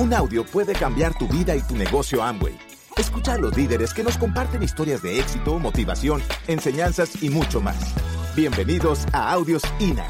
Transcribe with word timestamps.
Un 0.00 0.14
audio 0.14 0.46
puede 0.46 0.72
cambiar 0.72 1.12
tu 1.18 1.28
vida 1.28 1.54
y 1.54 1.60
tu 1.60 1.76
negocio 1.76 2.22
Amway. 2.22 2.56
Escucha 2.96 3.34
a 3.34 3.38
los 3.38 3.54
líderes 3.54 3.92
que 3.92 4.02
nos 4.02 4.16
comparten 4.16 4.62
historias 4.62 5.02
de 5.02 5.20
éxito, 5.20 5.58
motivación, 5.58 6.22
enseñanzas 6.48 7.22
y 7.22 7.28
mucho 7.28 7.60
más. 7.60 7.76
Bienvenidos 8.34 9.04
a 9.12 9.30
Audios 9.30 9.62
INA. 9.78 10.08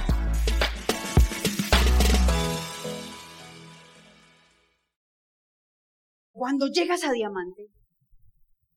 Cuando 6.31 6.69
llegas 6.69 7.03
a 7.03 7.11
diamante, 7.11 7.67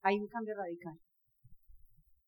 hay 0.01 0.15
un 0.15 0.27
cambio 0.27 0.55
radical. 0.55 0.97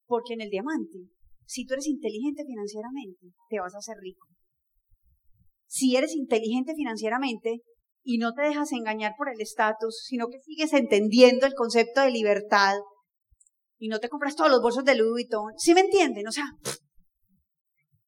Porque 0.05 0.35
en 0.35 0.41
el 0.41 0.51
diamante, 0.51 1.09
si 1.47 1.65
tú 1.65 1.73
eres 1.73 1.87
inteligente 1.87 2.43
financieramente, 2.45 3.33
te 3.49 3.59
vas 3.59 3.73
a 3.73 3.79
hacer 3.79 3.97
rico. 3.99 4.27
Si 5.65 5.95
eres 5.95 6.15
inteligente 6.15 6.75
financieramente 6.75 7.63
y 8.07 8.19
no 8.19 8.33
te 8.33 8.43
dejas 8.43 8.71
engañar 8.71 9.13
por 9.17 9.29
el 9.29 9.41
estatus, 9.41 10.03
sino 10.05 10.27
que 10.27 10.39
sigues 10.39 10.73
entendiendo 10.73 11.47
el 11.47 11.55
concepto 11.55 12.01
de 12.01 12.11
libertad 12.11 12.75
y 13.79 13.89
no 13.89 13.99
te 13.99 14.09
compras 14.09 14.35
todos 14.35 14.51
los 14.51 14.61
bolsos 14.61 14.85
de 14.85 14.95
Louis 14.95 15.25
Vuitton, 15.25 15.53
¿sí 15.57 15.73
me 15.73 15.81
entienden? 15.81 16.27
O 16.27 16.31
sea, 16.31 16.45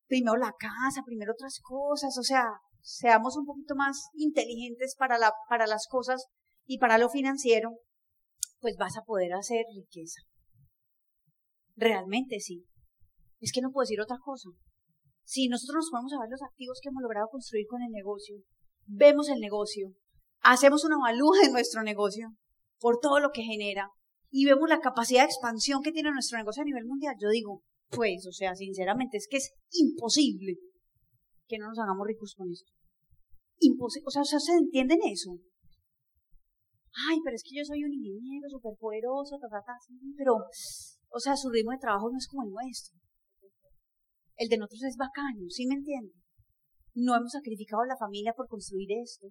primero 0.06 0.38
la 0.38 0.54
casa, 0.58 1.02
primero 1.04 1.34
otras 1.34 1.60
cosas, 1.64 2.16
o 2.16 2.22
sea, 2.22 2.46
seamos 2.80 3.36
un 3.38 3.46
poquito 3.46 3.74
más 3.76 4.10
inteligentes 4.14 4.96
para, 4.96 5.18
la, 5.18 5.34
para 5.50 5.66
las 5.66 5.88
cosas 5.90 6.28
y 6.68 6.78
para 6.78 7.00
lo 7.00 7.10
financiero, 7.10 7.72
pues 8.60 8.76
vas 8.78 8.98
a 8.98 9.02
poder 9.02 9.34
hacer 9.34 9.66
riqueza. 9.76 10.22
Realmente 11.76 12.40
sí. 12.40 12.66
Es 13.40 13.52
que 13.52 13.62
no 13.62 13.72
puedo 13.72 13.84
decir 13.84 14.00
otra 14.00 14.18
cosa. 14.24 14.50
Si 15.24 15.48
nosotros 15.48 15.76
nos 15.76 15.90
ponemos 15.90 16.14
a 16.14 16.22
ver 16.22 16.30
los 16.30 16.44
activos 16.44 16.80
que 16.82 16.90
hemos 16.90 17.02
logrado 17.02 17.30
construir 17.30 17.66
con 17.68 17.82
el 17.82 17.92
negocio, 17.92 18.38
vemos 18.88 19.30
el 19.30 19.40
negocio, 19.40 19.94
hacemos 20.42 20.84
una 20.84 20.96
evalúa 20.96 21.40
de 21.44 21.52
nuestro 21.52 21.84
negocio 21.84 22.30
por 22.80 23.00
todo 23.00 23.20
lo 23.20 23.32
que 23.32 23.44
genera 23.44 23.92
y 24.30 24.46
vemos 24.46 24.70
la 24.70 24.80
capacidad 24.80 25.22
de 25.22 25.28
expansión 25.28 25.82
que 25.82 25.92
tiene 25.92 26.12
nuestro 26.12 26.38
negocio 26.38 26.62
a 26.62 26.66
nivel 26.66 26.86
mundial, 26.86 27.16
yo 27.20 27.30
digo, 27.30 27.62
pues, 27.90 28.26
o 28.28 28.32
sea, 28.32 28.56
sinceramente 28.56 29.18
es 29.18 29.28
que 29.30 29.38
es 29.38 29.54
imposible 29.72 30.58
que 31.48 31.58
no 31.58 31.70
nos 31.70 31.80
hagamos 31.80 32.06
ricos 32.06 32.36
con 32.36 32.50
esto. 32.52 32.72
Imposible, 33.60 34.06
o 34.08 34.12
sea, 34.12 34.24
¿se 34.24 34.54
entienden 34.54 35.00
eso? 35.06 35.32
Ay, 37.10 37.20
pero 37.24 37.36
es 37.36 37.44
que 37.44 37.56
yo 37.56 37.64
soy 37.64 37.84
un 37.84 37.94
ingeniero 37.94 38.50
súper 38.50 38.74
poderoso, 38.80 39.38
ta, 39.40 39.48
ta, 39.50 39.64
ta, 39.64 39.78
pero, 40.18 40.36
o 41.10 41.20
sea, 41.20 41.36
su 41.36 41.50
ritmo 41.50 41.72
de 41.72 41.78
trabajo 41.78 42.10
no 42.10 42.18
es 42.18 42.28
como 42.28 42.44
el 42.44 42.52
nuestro. 42.52 42.98
El 44.36 44.50
de 44.50 44.58
nosotros 44.58 44.84
es 44.84 44.98
bacano, 44.98 45.50
¿sí 45.50 45.66
me 45.68 45.76
entienden? 45.76 46.14
No 46.98 47.16
hemos 47.16 47.32
sacrificado 47.32 47.84
a 47.84 47.86
la 47.86 47.96
familia 47.96 48.34
por 48.34 48.48
construir 48.48 48.92
esto, 48.92 49.28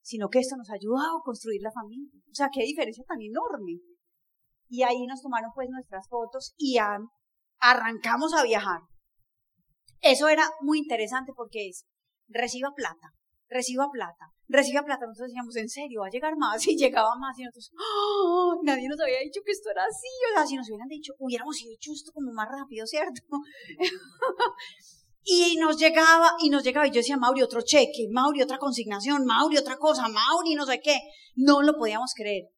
sino 0.00 0.30
que 0.30 0.38
esto 0.38 0.56
nos 0.56 0.70
ha 0.70 0.74
ayudado 0.80 1.18
a 1.18 1.22
construir 1.22 1.60
la 1.60 1.70
familia. 1.70 2.08
O 2.30 2.34
sea, 2.34 2.48
qué 2.50 2.62
diferencia 2.62 3.04
tan 3.06 3.20
enorme. 3.20 3.80
Y 4.68 4.84
ahí 4.84 5.04
nos 5.06 5.20
tomaron 5.20 5.50
pues 5.54 5.68
nuestras 5.68 6.08
fotos 6.08 6.54
y 6.56 6.78
arrancamos 7.58 8.32
a 8.32 8.42
viajar. 8.42 8.80
Eso 10.00 10.28
era 10.28 10.48
muy 10.62 10.78
interesante 10.78 11.32
porque 11.36 11.68
es, 11.68 11.84
reciba 12.26 12.72
plata, 12.74 13.12
reciba 13.50 13.90
plata, 13.92 14.32
reciba 14.48 14.82
plata. 14.82 15.04
Nosotros 15.04 15.28
decíamos, 15.28 15.56
en 15.56 15.68
serio, 15.68 16.00
va 16.00 16.06
a 16.06 16.10
llegar 16.10 16.38
más 16.38 16.66
y 16.66 16.74
llegaba 16.74 17.16
más 17.20 17.38
y 17.38 17.44
nosotros, 17.44 17.70
¡Oh! 17.78 18.60
nadie 18.62 18.88
nos 18.88 18.98
había 18.98 19.20
dicho 19.20 19.42
que 19.44 19.52
esto 19.52 19.68
era 19.70 19.82
así. 19.84 20.08
O 20.32 20.38
sea, 20.38 20.46
si 20.46 20.56
nos 20.56 20.68
hubieran 20.70 20.88
dicho, 20.88 21.12
hubiéramos 21.18 21.58
hecho 21.60 21.92
esto 21.92 22.12
como 22.12 22.32
más 22.32 22.48
rápido, 22.48 22.86
¿cierto? 22.86 23.22
y 25.24 25.56
nos 25.56 25.78
llegaba, 25.78 26.32
y 26.38 26.50
nos 26.50 26.62
llegaba, 26.62 26.86
y 26.86 26.90
yo 26.90 26.96
decía, 26.96 27.16
Mauri, 27.16 27.42
otro 27.42 27.62
cheque, 27.62 28.08
Mauri, 28.10 28.42
otra 28.42 28.58
consignación, 28.58 29.24
Mauri, 29.24 29.56
otra 29.56 29.78
cosa, 29.78 30.02
Mauri, 30.08 30.54
no 30.54 30.66
sé 30.66 30.80
qué. 30.82 30.98
No 31.34 31.62
lo 31.62 31.76
podíamos 31.76 32.12
creer. 32.14 32.50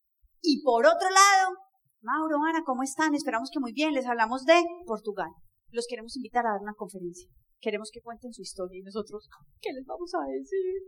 Y 0.42 0.62
por 0.62 0.84
otro 0.84 1.08
lado, 1.08 1.56
Mauro, 2.02 2.36
Ana, 2.48 2.62
¿cómo 2.64 2.82
están? 2.82 3.14
Esperamos 3.14 3.50
que 3.52 3.60
muy 3.60 3.72
bien. 3.72 3.92
Les 3.92 4.06
hablamos 4.06 4.44
de 4.44 4.62
Portugal. 4.84 5.30
Los 5.70 5.86
queremos 5.88 6.16
invitar 6.16 6.46
a 6.46 6.52
dar 6.52 6.60
una 6.60 6.74
conferencia. 6.74 7.28
Queremos 7.60 7.90
que 7.92 8.00
cuenten 8.00 8.32
su 8.32 8.42
historia 8.42 8.78
y 8.78 8.82
nosotros, 8.82 9.28
¿qué 9.60 9.72
les 9.72 9.84
vamos 9.86 10.12
a 10.14 10.26
decir? 10.30 10.82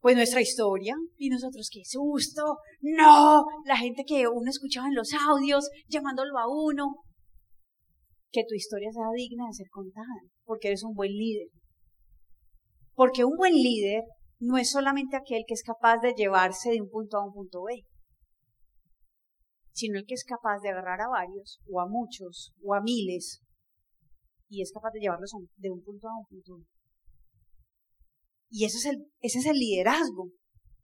Pues 0.00 0.16
nuestra 0.16 0.40
historia 0.40 0.96
y 1.16 1.28
nosotros, 1.28 1.70
qué 1.72 1.82
susto, 1.84 2.58
no, 2.80 3.44
la 3.64 3.76
gente 3.76 4.02
que 4.04 4.26
uno 4.26 4.50
escuchaba 4.50 4.88
en 4.88 4.96
los 4.96 5.12
audios, 5.14 5.70
llamándolo 5.86 6.36
a 6.38 6.48
uno, 6.48 6.96
que 8.32 8.44
tu 8.48 8.54
historia 8.54 8.90
sea 8.90 9.12
digna 9.14 9.46
de 9.46 9.52
ser 9.52 9.68
contada, 9.70 10.18
porque 10.44 10.68
eres 10.68 10.82
un 10.82 10.94
buen 10.94 11.12
líder. 11.12 11.48
Porque 12.94 13.24
un 13.24 13.36
buen 13.36 13.54
líder 13.54 14.04
no 14.40 14.56
es 14.58 14.70
solamente 14.70 15.16
aquel 15.16 15.44
que 15.46 15.54
es 15.54 15.62
capaz 15.62 15.98
de 15.98 16.14
llevarse 16.14 16.70
de 16.70 16.80
un 16.80 16.90
punto 16.90 17.18
A 17.18 17.26
un 17.26 17.32
punto 17.32 17.62
B, 17.62 17.84
sino 19.72 19.98
el 19.98 20.06
que 20.06 20.14
es 20.14 20.24
capaz 20.24 20.60
de 20.60 20.70
agarrar 20.70 21.00
a 21.02 21.08
varios, 21.08 21.60
o 21.70 21.80
a 21.80 21.86
muchos, 21.86 22.52
o 22.64 22.74
a 22.74 22.80
miles, 22.80 23.42
y 24.48 24.62
es 24.62 24.72
capaz 24.72 24.90
de 24.92 25.00
llevarlos 25.00 25.32
de 25.56 25.70
un 25.70 25.82
punto 25.82 26.08
a 26.08 26.18
un 26.18 26.26
punto. 26.26 26.66
Y 28.50 28.64
eso 28.64 28.78
es 28.78 28.86
el, 28.86 29.06
ese 29.20 29.38
es 29.38 29.46
el 29.46 29.56
liderazgo. 29.56 30.30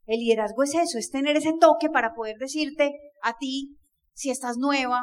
El 0.05 0.19
liderazgo 0.19 0.63
es 0.63 0.73
eso, 0.73 0.97
es 0.97 1.11
tener 1.11 1.37
ese 1.37 1.53
toque 1.59 1.89
para 1.89 2.15
poder 2.15 2.37
decirte 2.37 2.91
a 3.21 3.37
ti, 3.37 3.77
si 4.13 4.31
estás 4.31 4.57
nueva, 4.57 5.01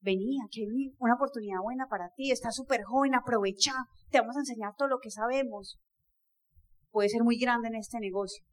venía, 0.00 0.44
que 0.50 0.62
hay 0.62 0.94
una 0.98 1.14
oportunidad 1.14 1.60
buena 1.62 1.86
para 1.88 2.10
ti, 2.10 2.30
estás 2.30 2.54
súper 2.54 2.82
joven, 2.84 3.14
aprovecha, 3.14 3.72
te 4.10 4.20
vamos 4.20 4.36
a 4.36 4.40
enseñar 4.40 4.74
todo 4.76 4.88
lo 4.88 4.98
que 4.98 5.10
sabemos. 5.10 5.78
Puede 6.90 7.08
ser 7.08 7.22
muy 7.22 7.38
grande 7.38 7.68
en 7.68 7.74
este 7.76 7.98
negocio. 8.00 8.44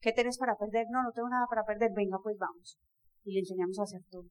¿Qué 0.00 0.12
tienes 0.12 0.38
para 0.38 0.56
perder? 0.56 0.86
No, 0.90 1.02
no 1.02 1.10
tengo 1.12 1.28
nada 1.28 1.46
para 1.48 1.64
perder, 1.64 1.90
venga, 1.94 2.18
pues 2.22 2.36
vamos. 2.38 2.78
Y 3.24 3.32
le 3.32 3.40
enseñamos 3.40 3.78
a 3.78 3.82
hacer 3.82 4.02
todo. 4.10 4.28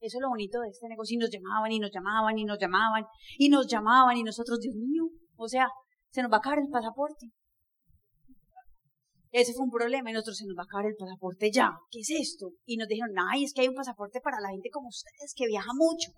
Eso 0.00 0.18
es 0.18 0.22
lo 0.22 0.28
bonito 0.28 0.60
de 0.60 0.68
este 0.68 0.88
negocio. 0.88 1.14
Y 1.14 1.18
nos 1.18 1.30
llamaban 1.30 1.72
y 1.72 1.80
nos 1.80 1.90
llamaban 1.90 2.38
y 2.38 2.44
nos 2.44 2.58
llamaban 2.58 3.06
y 3.38 3.48
nos 3.48 3.66
llamaban 3.66 4.16
y 4.16 4.22
nosotros, 4.22 4.60
Dios 4.60 4.76
mío, 4.76 5.08
o 5.36 5.48
sea, 5.48 5.68
se 6.10 6.22
nos 6.22 6.30
va 6.30 6.36
a 6.36 6.38
acabar 6.38 6.58
el 6.58 6.68
pasaporte. 6.68 7.26
Ese 9.34 9.52
fue 9.52 9.64
un 9.64 9.70
problema 9.72 10.10
y 10.10 10.12
nosotros 10.12 10.36
se 10.36 10.46
nos 10.46 10.56
va 10.56 10.62
a 10.62 10.64
acabar 10.70 10.86
el 10.86 10.94
pasaporte 10.94 11.50
ya. 11.50 11.72
¿Qué 11.90 11.98
es 11.98 12.10
esto? 12.10 12.52
Y 12.66 12.76
nos 12.76 12.86
dijeron, 12.86 13.10
ay, 13.18 13.42
es 13.42 13.52
que 13.52 13.62
hay 13.62 13.68
un 13.68 13.74
pasaporte 13.74 14.20
para 14.20 14.38
la 14.38 14.50
gente 14.50 14.70
como 14.70 14.86
ustedes 14.86 15.34
que 15.34 15.48
viaja 15.48 15.72
mucho. 15.74 16.12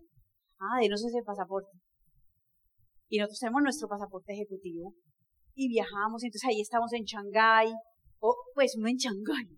Ah, 0.61 0.79
denos 0.83 1.03
ese 1.03 1.23
pasaporte. 1.25 1.71
Y 3.09 3.17
nosotros 3.17 3.41
tenemos 3.41 3.63
nuestro 3.63 3.89
pasaporte 3.89 4.35
ejecutivo 4.35 4.93
y 5.55 5.67
viajamos. 5.71 6.25
Entonces 6.25 6.47
ahí 6.47 6.61
estamos 6.61 6.93
en 6.93 7.05
Shanghái, 7.05 7.73
o 8.19 8.37
pues 8.55 8.77
uno 8.77 8.89
en 8.89 8.97
Shanghái, 8.99 9.49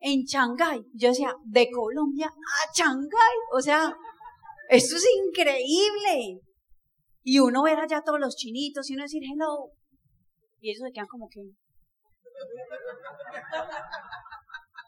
en 0.00 0.20
Shanghái. 0.24 0.82
Yo 0.92 1.08
decía, 1.08 1.32
de 1.46 1.70
Colombia 1.70 2.26
a 2.26 2.72
Shanghái. 2.76 3.36
O 3.54 3.62
sea, 3.62 3.96
esto 4.68 4.96
es 4.96 5.06
increíble. 5.26 6.42
Y 7.22 7.38
uno 7.38 7.62
ver 7.62 7.78
allá 7.78 8.02
todos 8.04 8.20
los 8.20 8.36
chinitos 8.36 8.90
y 8.90 8.94
uno 8.94 9.04
decir 9.04 9.22
hello. 9.24 9.70
Y 10.60 10.68
ellos 10.68 10.82
se 10.86 10.92
quedan 10.92 11.06
como 11.06 11.30
que. 11.30 11.40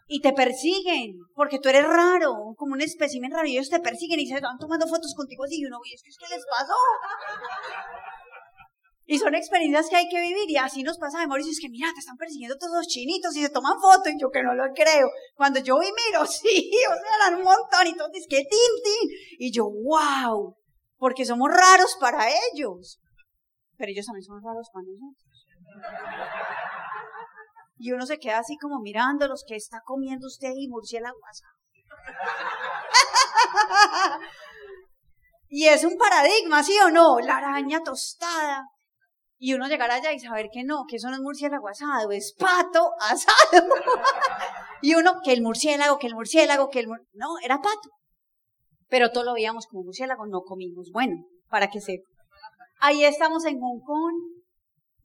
Y 0.07 0.21
te 0.21 0.33
persiguen, 0.33 1.17
porque 1.35 1.59
tú 1.59 1.69
eres 1.71 1.85
raro, 1.85 2.55
como 2.57 2.75
un 2.75 2.83
espécimen 2.83 3.33
raro, 3.33 3.47
y 3.47 3.57
ellos 3.57 3.71
te 3.71 3.81
persiguen 3.81 4.21
y 4.21 4.27
se 4.27 4.41
van 4.41 4.59
tomando 4.59 4.87
fotos 4.87 5.15
contigo 5.17 5.45
así, 5.45 5.61
y 5.61 5.65
uno, 5.65 5.79
y 5.85 5.95
es 5.95 6.03
que, 6.03 6.11
¿qué 6.11 6.35
les 6.35 6.45
pasó? 6.45 6.75
Y 9.07 9.19
son 9.19 9.35
experiencias 9.35 9.89
que 9.91 9.97
hay 9.97 10.09
que 10.09 10.21
vivir 10.21 10.49
y 10.49 10.57
así 10.57 10.83
nos 10.83 10.97
pasa 10.97 11.21
de 11.21 11.27
Mauricio, 11.27 11.53
es 11.53 11.61
que 11.61 11.69
mira, 11.69 11.93
te 11.93 12.01
están 12.01 12.17
persiguiendo 12.17 12.57
todos 12.57 12.73
los 12.75 12.87
chinitos 12.87 13.37
y 13.37 13.43
se 13.43 13.51
toman 13.51 13.79
fotos 13.79 14.13
y 14.13 14.19
yo 14.19 14.31
que 14.31 14.43
no 14.43 14.55
lo 14.55 14.65
creo. 14.75 15.11
Cuando 15.35 15.61
yo 15.61 15.79
vi, 15.79 15.89
miro, 15.89 16.25
sí, 16.27 16.71
o 16.89 16.95
sea, 16.95 17.29
eran 17.29 17.39
un 17.39 17.45
montón 17.45 17.87
y 17.87 17.95
todos 17.95 18.11
dicen 18.13 18.29
que 18.31 18.45
tin, 18.49 19.11
Y 19.39 19.53
yo, 19.53 19.65
wow, 19.69 20.57
porque 20.97 21.27
somos 21.27 21.51
raros 21.51 21.97
para 22.01 22.29
ellos. 22.53 22.99
Pero 23.77 23.91
ellos 23.91 24.07
también 24.07 24.25
son 24.25 24.43
raros 24.43 24.71
para 24.73 24.87
nosotros. 24.87 25.34
Y 27.85 27.93
uno 27.93 28.07
se 28.07 28.19
queda 28.19 28.39
así 28.39 28.57
como 28.57 28.81
mirando 28.81 29.29
los 29.29 29.45
que 29.47 29.57
está 29.57 29.83
comiendo 29.85 30.27
usted 30.27 30.53
y 30.57 30.69
murciélago 30.69 31.19
y 35.49 35.67
es 35.67 35.85
un 35.85 35.99
paradigma, 35.99 36.63
¿sí 36.63 36.75
o 36.83 36.91
no? 36.91 37.21
La 37.21 37.37
araña 37.37 37.83
tostada 37.83 38.65
y 39.37 39.53
uno 39.53 39.69
llegar 39.69 39.91
allá 39.91 40.15
y 40.15 40.19
saber 40.19 40.49
que 40.51 40.65
no, 40.65 40.87
que 40.89 40.97
eso 40.97 41.11
no 41.11 41.17
es 41.17 41.21
murciélago 41.21 41.69
asado, 41.69 42.11
es 42.11 42.35
pato 42.39 42.93
asado. 43.01 43.69
y 44.81 44.95
uno, 44.95 45.21
que 45.23 45.35
el 45.35 45.43
murciélago, 45.43 45.99
que 45.99 46.07
el 46.07 46.15
murciélago, 46.15 46.71
que 46.71 46.79
el 46.79 46.89
murciélago. 46.89 47.11
No, 47.13 47.35
era 47.45 47.59
pato. 47.59 47.91
Pero 48.89 49.11
todo 49.11 49.25
lo 49.25 49.35
veíamos 49.35 49.67
como 49.67 49.83
murciélago, 49.83 50.27
no 50.27 50.41
comimos. 50.41 50.91
Bueno, 50.91 51.27
para 51.51 51.69
que 51.69 51.83
sepa. 51.83 52.09
Ahí 52.81 53.05
estamos 53.05 53.45
en 53.45 53.61
Hong 53.61 53.83
Kong 53.85 54.15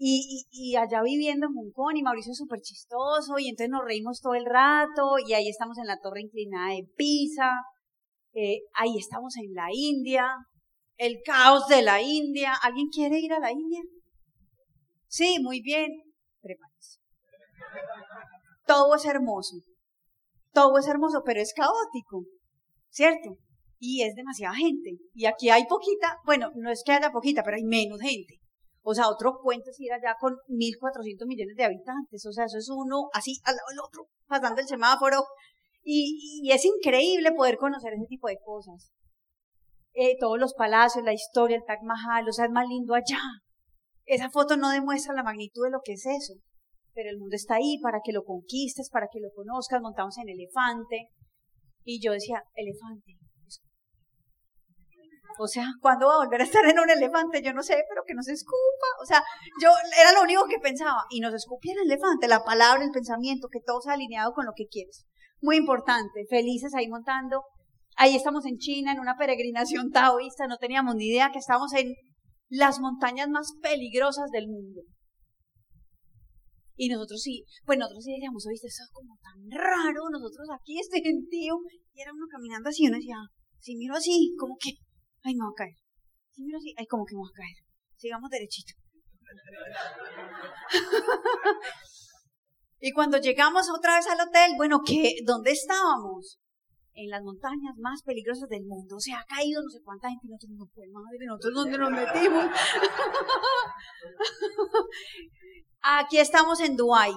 y, 0.01 0.45
y, 0.49 0.77
allá 0.77 1.01
viviendo 1.03 1.47
en 1.47 1.71
Kong 1.73 1.97
y 1.97 2.01
Mauricio 2.01 2.31
es 2.31 2.37
súper 2.37 2.61
chistoso 2.61 3.37
y 3.37 3.49
entonces 3.49 3.69
nos 3.69 3.83
reímos 3.83 4.21
todo 4.21 4.33
el 4.33 4.45
rato 4.45 5.19
y 5.27 5.33
ahí 5.33 5.49
estamos 5.49 5.77
en 5.77 5.87
la 5.87 5.99
torre 5.99 6.21
inclinada 6.21 6.69
de 6.69 6.87
Pisa, 6.95 7.51
eh, 8.33 8.61
ahí 8.75 8.97
estamos 8.97 9.35
en 9.35 9.53
la 9.53 9.67
India, 9.73 10.37
el 10.95 11.21
caos 11.25 11.67
de 11.67 11.81
la 11.81 12.01
India. 12.01 12.53
¿Alguien 12.61 12.87
quiere 12.87 13.19
ir 13.19 13.33
a 13.33 13.39
la 13.39 13.51
India? 13.51 13.81
Sí, 15.07 15.37
muy 15.41 15.61
bien. 15.61 15.89
Prepárense. 16.39 16.99
Todo 18.65 18.95
es 18.95 19.05
hermoso. 19.05 19.57
Todo 20.53 20.77
es 20.77 20.87
hermoso, 20.87 21.23
pero 21.25 21.41
es 21.41 21.53
caótico. 21.53 22.23
¿Cierto? 22.89 23.37
Y 23.79 24.03
es 24.03 24.15
demasiada 24.15 24.55
gente. 24.55 24.91
Y 25.13 25.25
aquí 25.25 25.49
hay 25.49 25.65
poquita, 25.65 26.19
bueno, 26.25 26.51
no 26.55 26.71
es 26.71 26.83
que 26.85 26.93
haya 26.93 27.11
poquita, 27.11 27.43
pero 27.43 27.57
hay 27.57 27.63
menos 27.63 27.99
gente. 27.99 28.38
O 28.89 28.95
sea, 28.95 29.07
otro 29.07 29.37
cuento 29.43 29.69
es 29.69 29.79
ir 29.79 29.93
allá 29.93 30.15
con 30.19 30.33
1.400 30.47 31.27
millones 31.27 31.55
de 31.55 31.63
habitantes. 31.63 32.25
O 32.25 32.31
sea, 32.31 32.45
eso 32.45 32.57
es 32.57 32.69
uno 32.69 33.09
así 33.13 33.39
al 33.43 33.55
lado 33.55 33.67
del 33.69 33.79
otro, 33.81 34.07
pasando 34.27 34.61
el 34.61 34.67
semáforo. 34.67 35.25
Y, 35.83 36.49
es 36.51 36.65
increíble 36.65 37.31
poder 37.33 37.57
conocer 37.57 37.93
ese 37.93 38.07
tipo 38.07 38.27
de 38.29 38.39
cosas. 38.43 38.91
Eh, 39.93 40.17
todos 40.19 40.39
los 40.39 40.55
palacios, 40.55 41.05
la 41.05 41.13
historia, 41.13 41.57
el 41.57 41.65
Taj 41.65 41.83
Mahal, 41.83 42.27
o 42.27 42.31
sea, 42.31 42.45
es 42.45 42.51
más 42.51 42.67
lindo 42.67 42.95
allá. 42.95 43.19
Esa 44.05 44.31
foto 44.31 44.57
no 44.57 44.71
demuestra 44.71 45.13
la 45.13 45.21
magnitud 45.21 45.65
de 45.65 45.69
lo 45.69 45.81
que 45.83 45.93
es 45.93 46.07
eso, 46.07 46.33
pero 46.95 47.11
el 47.11 47.19
mundo 47.19 47.35
está 47.35 47.57
ahí 47.57 47.77
para 47.83 47.99
que 48.03 48.11
lo 48.11 48.23
conquistes, 48.23 48.89
para 48.89 49.07
que 49.13 49.19
lo 49.19 49.29
conozcas, 49.35 49.83
montamos 49.83 50.17
en 50.17 50.29
elefante. 50.29 51.09
Y 51.83 52.01
yo 52.03 52.11
decía, 52.13 52.41
elefante. 52.55 53.19
O 55.41 55.47
sea, 55.47 55.65
¿cuándo 55.81 56.07
va 56.07 56.15
a 56.15 56.25
volver 56.25 56.41
a 56.41 56.43
estar 56.43 56.65
en 56.65 56.79
un 56.79 56.89
elefante? 56.89 57.41
Yo 57.41 57.53
no 57.53 57.63
sé, 57.63 57.81
pero 57.89 58.03
que 58.05 58.13
nos 58.13 58.27
escupa. 58.27 58.87
O 59.01 59.05
sea, 59.05 59.23
yo 59.61 59.69
era 60.01 60.11
lo 60.11 60.23
único 60.23 60.45
que 60.47 60.59
pensaba. 60.59 61.05
Y 61.09 61.21
nos 61.21 61.33
escupía 61.33 61.73
el 61.73 61.89
elefante, 61.89 62.27
la 62.27 62.43
palabra, 62.43 62.83
el 62.83 62.91
pensamiento, 62.91 63.47
que 63.49 63.61
todo 63.65 63.81
sea 63.81 63.93
alineado 63.93 64.33
con 64.33 64.45
lo 64.45 64.51
que 64.55 64.67
quieres. 64.67 65.05
Muy 65.41 65.55
importante, 65.55 66.25
felices 66.29 66.73
ahí 66.75 66.89
montando. 66.89 67.43
Ahí 67.95 68.15
estamos 68.15 68.45
en 68.45 68.57
China, 68.57 68.91
en 68.91 68.99
una 68.99 69.17
peregrinación 69.17 69.91
taoísta, 69.91 70.47
no 70.47 70.57
teníamos 70.57 70.95
ni 70.95 71.07
idea 71.07 71.31
que 71.31 71.39
estábamos 71.39 71.73
en 71.73 71.93
las 72.49 72.79
montañas 72.79 73.29
más 73.29 73.53
peligrosas 73.61 74.29
del 74.31 74.47
mundo. 74.47 74.81
Y 76.75 76.87
nosotros 76.87 77.21
sí, 77.21 77.43
pues 77.65 77.77
nosotros 77.77 78.03
sí 78.05 78.11
decíamos, 78.13 78.45
oíste, 78.47 78.67
eso 78.67 78.83
es 78.83 78.91
como 78.91 79.17
tan 79.21 79.51
raro, 79.51 80.09
nosotros 80.11 80.47
aquí, 80.57 80.79
este 80.79 81.01
gentío, 81.01 81.59
y 81.93 82.01
era 82.01 82.13
uno 82.13 82.25
caminando 82.31 82.69
así, 82.69 82.87
uno 82.87 82.95
decía, 82.95 83.17
si 83.59 83.75
miro 83.75 83.95
así, 83.95 84.33
como 84.39 84.55
que, 84.57 84.71
ay, 85.23 85.35
me 85.35 85.45
voy 85.45 85.53
a 85.53 85.57
caer. 85.57 85.75
Si 86.31 86.43
miro 86.43 86.57
así, 86.57 86.73
ay, 86.77 86.85
como 86.87 87.05
que 87.05 87.15
me 87.15 87.19
voy 87.19 87.29
a 87.33 87.37
caer. 87.37 87.55
Sigamos 87.97 88.29
derechito. 88.29 88.73
y 92.79 92.91
cuando 92.91 93.17
llegamos 93.17 93.69
otra 93.69 93.97
vez 93.97 94.07
al 94.07 94.21
hotel, 94.21 94.53
bueno, 94.57 94.81
¿qué? 94.85 95.15
¿Dónde 95.25 95.51
estábamos? 95.51 96.39
en 96.99 97.09
las 97.09 97.23
montañas 97.23 97.75
más 97.77 98.03
peligrosas 98.03 98.49
del 98.49 98.65
mundo. 98.65 98.97
O 98.97 98.99
sea, 98.99 99.19
ha 99.19 99.25
caído 99.25 99.61
no 99.61 99.69
sé 99.69 99.79
cuánta 99.83 100.09
gente 100.09 100.27
y 100.27 100.29
nosotros 100.29 100.57
no 100.57 100.65
pues 100.73 100.89
madre, 100.91 101.25
nosotros 101.25 101.53
dónde 101.53 101.77
nos 101.77 101.91
metimos. 101.91 102.45
Aquí 105.81 106.17
estamos 106.17 106.59
en 106.59 106.75
Dubái. 106.75 107.13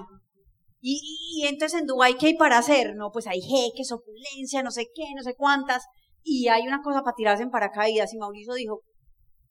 Y, 0.79 1.01
y, 1.37 1.47
entonces 1.47 1.81
en 1.81 1.87
Dubái, 1.87 2.15
¿qué 2.17 2.27
hay 2.27 2.35
para 2.35 2.57
hacer? 2.57 2.95
No, 2.95 3.11
pues 3.11 3.27
hay 3.27 3.41
jeques, 3.41 3.91
opulencia, 3.91 4.63
no 4.63 4.71
sé 4.71 4.87
qué, 4.93 5.03
no 5.15 5.23
sé 5.23 5.35
cuántas. 5.35 5.85
Y 6.23 6.47
hay 6.47 6.67
una 6.67 6.81
cosa 6.81 7.01
para 7.03 7.15
tirarse 7.15 7.43
en 7.43 7.49
paracaídas. 7.49 8.13
Y 8.13 8.17
Mauricio 8.17 8.53
dijo, 8.53 8.81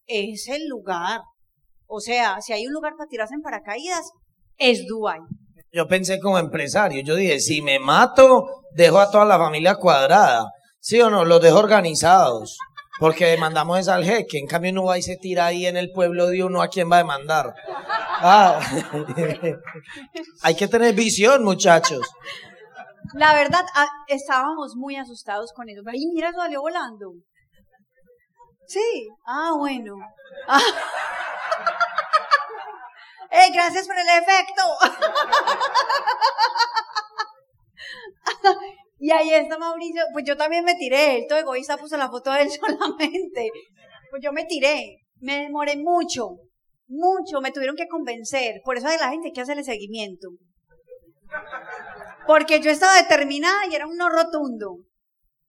es 0.07 0.49
el 0.49 0.67
lugar. 0.69 1.21
O 1.87 2.01
sea, 2.01 2.41
si 2.41 2.53
hay 2.53 2.67
un 2.67 2.73
lugar 2.73 2.95
para 2.97 3.09
tirarse 3.09 3.35
en 3.35 3.43
paracaídas, 3.43 4.11
es 4.57 4.87
Dubái. 4.87 5.21
Yo 5.73 5.87
pensé 5.89 6.21
como 6.21 6.39
empresario, 6.39 7.03
yo 7.03 7.17
dije, 7.17 7.41
si 7.41 7.63
me 7.63 7.79
mato, 7.79 8.47
dejo 8.75 8.99
a 8.99 9.11
toda 9.11 9.25
la 9.25 9.39
familia 9.39 9.77
cuadrada. 9.77 10.51
¿Sí 10.81 11.01
o 11.01 11.11
no? 11.11 11.25
Los 11.25 11.41
dejo 11.41 11.59
organizados. 11.59 12.59
Porque 12.99 13.27
demandamos 13.27 13.79
es 13.79 13.89
al 13.89 14.05
jeque. 14.05 14.39
En 14.39 14.47
cambio, 14.47 14.73
no 14.73 14.85
va 14.85 14.99
y 14.99 15.03
se 15.03 15.17
tira 15.17 15.47
ahí 15.47 15.67
en 15.67 15.77
el 15.77 15.91
pueblo 15.93 16.27
de 16.27 16.45
uno 16.45 16.63
a 16.63 16.69
quién 16.69 16.91
va 16.91 16.97
a 16.97 16.99
demandar. 16.99 17.55
Ah. 18.21 18.61
Hay 20.43 20.55
que 20.55 20.69
tener 20.69 20.95
visión, 20.95 21.43
muchachos. 21.43 22.07
La 23.15 23.35
verdad, 23.35 23.65
ah, 23.75 23.89
estábamos 24.09 24.75
muy 24.77 24.97
asustados 24.97 25.53
con 25.53 25.69
eso. 25.69 25.83
Ay, 25.87 26.07
mira, 26.13 26.33
salió 26.33 26.63
volando. 26.63 27.13
Sí. 28.67 29.09
Ah, 29.27 29.53
bueno. 29.57 29.97
Ah. 30.49 30.61
¡Eh, 33.31 33.51
gracias 33.53 33.87
por 33.87 33.97
el 33.97 34.07
efecto! 34.07 34.63
y 38.99 39.11
ahí 39.11 39.33
está 39.33 39.57
Mauricio, 39.57 40.03
pues 40.13 40.27
yo 40.27 40.37
también 40.37 40.65
me 40.65 40.75
tiré, 40.75 41.17
el 41.17 41.27
todo 41.27 41.39
egoísta 41.39 41.79
puso 41.79 41.97
la 41.97 42.11
foto 42.11 42.31
de 42.31 42.43
él 42.43 42.51
solamente. 42.61 43.51
Pues 44.11 44.23
yo 44.23 44.33
me 44.33 44.45
tiré, 44.45 44.99
me 45.21 45.45
demoré 45.45 45.77
mucho, 45.77 46.37
mucho, 46.89 47.41
me 47.41 47.53
tuvieron 47.53 47.75
que 47.75 47.89
convencer. 47.89 48.61
Por 48.65 48.77
eso 48.77 48.89
hay 48.89 48.99
la 48.99 49.09
gente 49.09 49.33
que 49.33 49.41
hace 49.41 49.55
el 49.55 49.65
seguimiento. 49.65 50.29
Porque 52.27 52.61
yo 52.61 52.71
estaba 52.71 52.97
determinada 52.97 53.67
y 53.71 53.75
era 53.75 53.87
un 53.87 53.97
no 53.97 54.09
rotundo. 54.09 54.79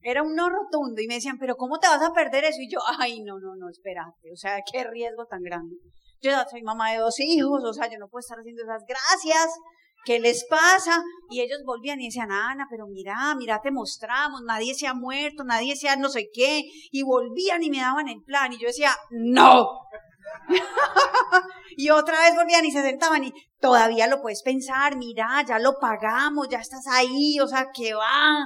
Era 0.01 0.21
un 0.21 0.35
no 0.35 0.49
rotundo. 0.49 1.01
Y 1.01 1.07
me 1.07 1.15
decían, 1.15 1.37
pero 1.39 1.55
¿cómo 1.55 1.79
te 1.79 1.87
vas 1.87 2.01
a 2.01 2.13
perder 2.13 2.43
eso? 2.45 2.59
Y 2.59 2.69
yo, 2.69 2.79
ay, 2.99 3.21
no, 3.21 3.39
no, 3.39 3.55
no, 3.55 3.69
espérate. 3.69 4.31
O 4.31 4.35
sea, 4.35 4.59
qué 4.69 4.83
riesgo 4.83 5.25
tan 5.25 5.41
grande. 5.41 5.75
Yo 6.21 6.31
soy 6.49 6.63
mamá 6.63 6.91
de 6.91 6.99
dos 6.99 7.19
hijos, 7.19 7.63
o 7.63 7.73
sea, 7.73 7.89
yo 7.91 7.99
no 7.99 8.07
puedo 8.07 8.21
estar 8.21 8.39
haciendo 8.39 8.63
esas 8.63 8.83
gracias. 8.87 9.59
¿Qué 10.05 10.19
les 10.19 10.45
pasa? 10.45 11.01
Y 11.29 11.41
ellos 11.41 11.59
volvían 11.65 12.01
y 12.01 12.05
decían, 12.05 12.31
Ana, 12.31 12.67
pero 12.69 12.87
mira, 12.87 13.33
mira, 13.37 13.61
te 13.61 13.71
mostramos, 13.71 14.41
nadie 14.45 14.73
se 14.73 14.85
ha 14.85 14.93
muerto, 14.93 15.45
nadie 15.45 15.77
se 15.77 15.87
ha 15.87 15.95
no 15.95 16.09
sé 16.09 16.29
qué. 16.33 16.63
Y 16.91 17.03
volvían 17.03 17.63
y 17.63 17.69
me 17.69 17.79
daban 17.79 18.09
el 18.09 18.21
plan. 18.21 18.51
Y 18.51 18.59
yo 18.59 18.67
decía, 18.67 18.91
no. 19.11 19.69
y 21.77 21.89
otra 21.89 22.19
vez 22.19 22.35
volvían 22.35 22.65
y 22.65 22.71
se 22.71 22.81
sentaban 22.81 23.23
y 23.23 23.33
todavía 23.59 24.07
lo 24.07 24.21
puedes 24.21 24.41
pensar, 24.43 24.97
mira, 24.97 25.43
ya 25.47 25.59
lo 25.59 25.77
pagamos, 25.79 26.49
ya 26.49 26.59
estás 26.59 26.85
ahí, 26.87 27.39
o 27.39 27.47
sea, 27.47 27.69
¿qué 27.73 27.93
va? 27.93 28.45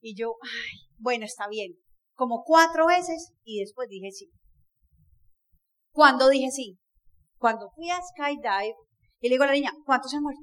Y 0.00 0.14
yo, 0.16 0.36
bueno, 0.98 1.24
está 1.24 1.48
bien. 1.48 1.72
Como 2.14 2.44
cuatro 2.44 2.86
veces 2.86 3.32
y 3.42 3.60
después 3.60 3.88
dije 3.88 4.10
sí. 4.12 4.30
¿Cuándo 5.90 6.28
dije 6.28 6.50
sí? 6.50 6.78
Cuando 7.38 7.70
fui 7.74 7.90
a 7.90 8.00
Skydive 8.00 8.74
y 9.20 9.28
le 9.28 9.34
digo 9.34 9.44
a 9.44 9.48
la 9.48 9.52
niña, 9.52 9.72
¿cuántos 9.84 10.10
se 10.10 10.16
han 10.16 10.22
muerto? 10.22 10.42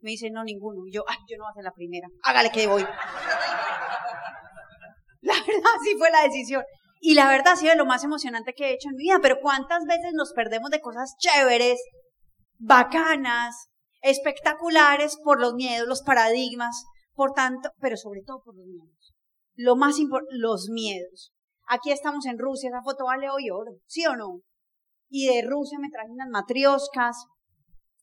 Me 0.00 0.10
dice, 0.10 0.30
no, 0.30 0.44
ninguno. 0.44 0.86
Y 0.86 0.92
yo, 0.92 1.04
ay, 1.08 1.16
yo 1.28 1.36
no 1.36 1.44
voy 1.44 1.50
a 1.50 1.54
ser 1.54 1.64
la 1.64 1.72
primera. 1.72 2.06
Hágale 2.22 2.50
que 2.50 2.66
voy. 2.66 2.82
La 5.22 5.34
verdad, 5.34 5.76
sí 5.82 5.94
fue 5.98 6.10
la 6.10 6.22
decisión. 6.22 6.62
Y 7.00 7.14
la 7.14 7.28
verdad 7.28 7.54
ha 7.54 7.56
sido 7.56 7.74
lo 7.74 7.86
más 7.86 8.04
emocionante 8.04 8.54
que 8.54 8.70
he 8.70 8.74
hecho 8.74 8.88
en 8.88 8.96
mi 8.96 9.04
vida. 9.04 9.18
Pero 9.20 9.38
¿cuántas 9.40 9.84
veces 9.84 10.12
nos 10.14 10.32
perdemos 10.32 10.70
de 10.70 10.80
cosas 10.80 11.14
chéveres, 11.18 11.80
bacanas, 12.58 13.68
espectaculares 14.02 15.18
por 15.22 15.40
los 15.40 15.54
miedos, 15.54 15.88
los 15.88 16.02
paradigmas, 16.02 16.84
por 17.14 17.32
tanto, 17.32 17.70
pero 17.80 17.96
sobre 17.96 18.22
todo 18.22 18.42
por 18.44 18.54
los 18.56 18.66
miedos. 18.66 19.14
Lo 19.54 19.74
más 19.74 19.98
importante, 19.98 20.36
los 20.36 20.68
miedos. 20.70 21.32
Aquí 21.66 21.90
estamos 21.90 22.26
en 22.26 22.38
Rusia, 22.38 22.68
esa 22.68 22.82
foto 22.82 23.06
vale 23.06 23.28
hoy 23.30 23.50
oro, 23.50 23.72
¿sí 23.86 24.06
o 24.06 24.14
no? 24.14 24.40
Y 25.08 25.26
de 25.26 25.42
Rusia 25.42 25.78
me 25.80 25.90
traje 25.90 26.10
unas 26.10 26.28
matrioscas, 26.28 27.26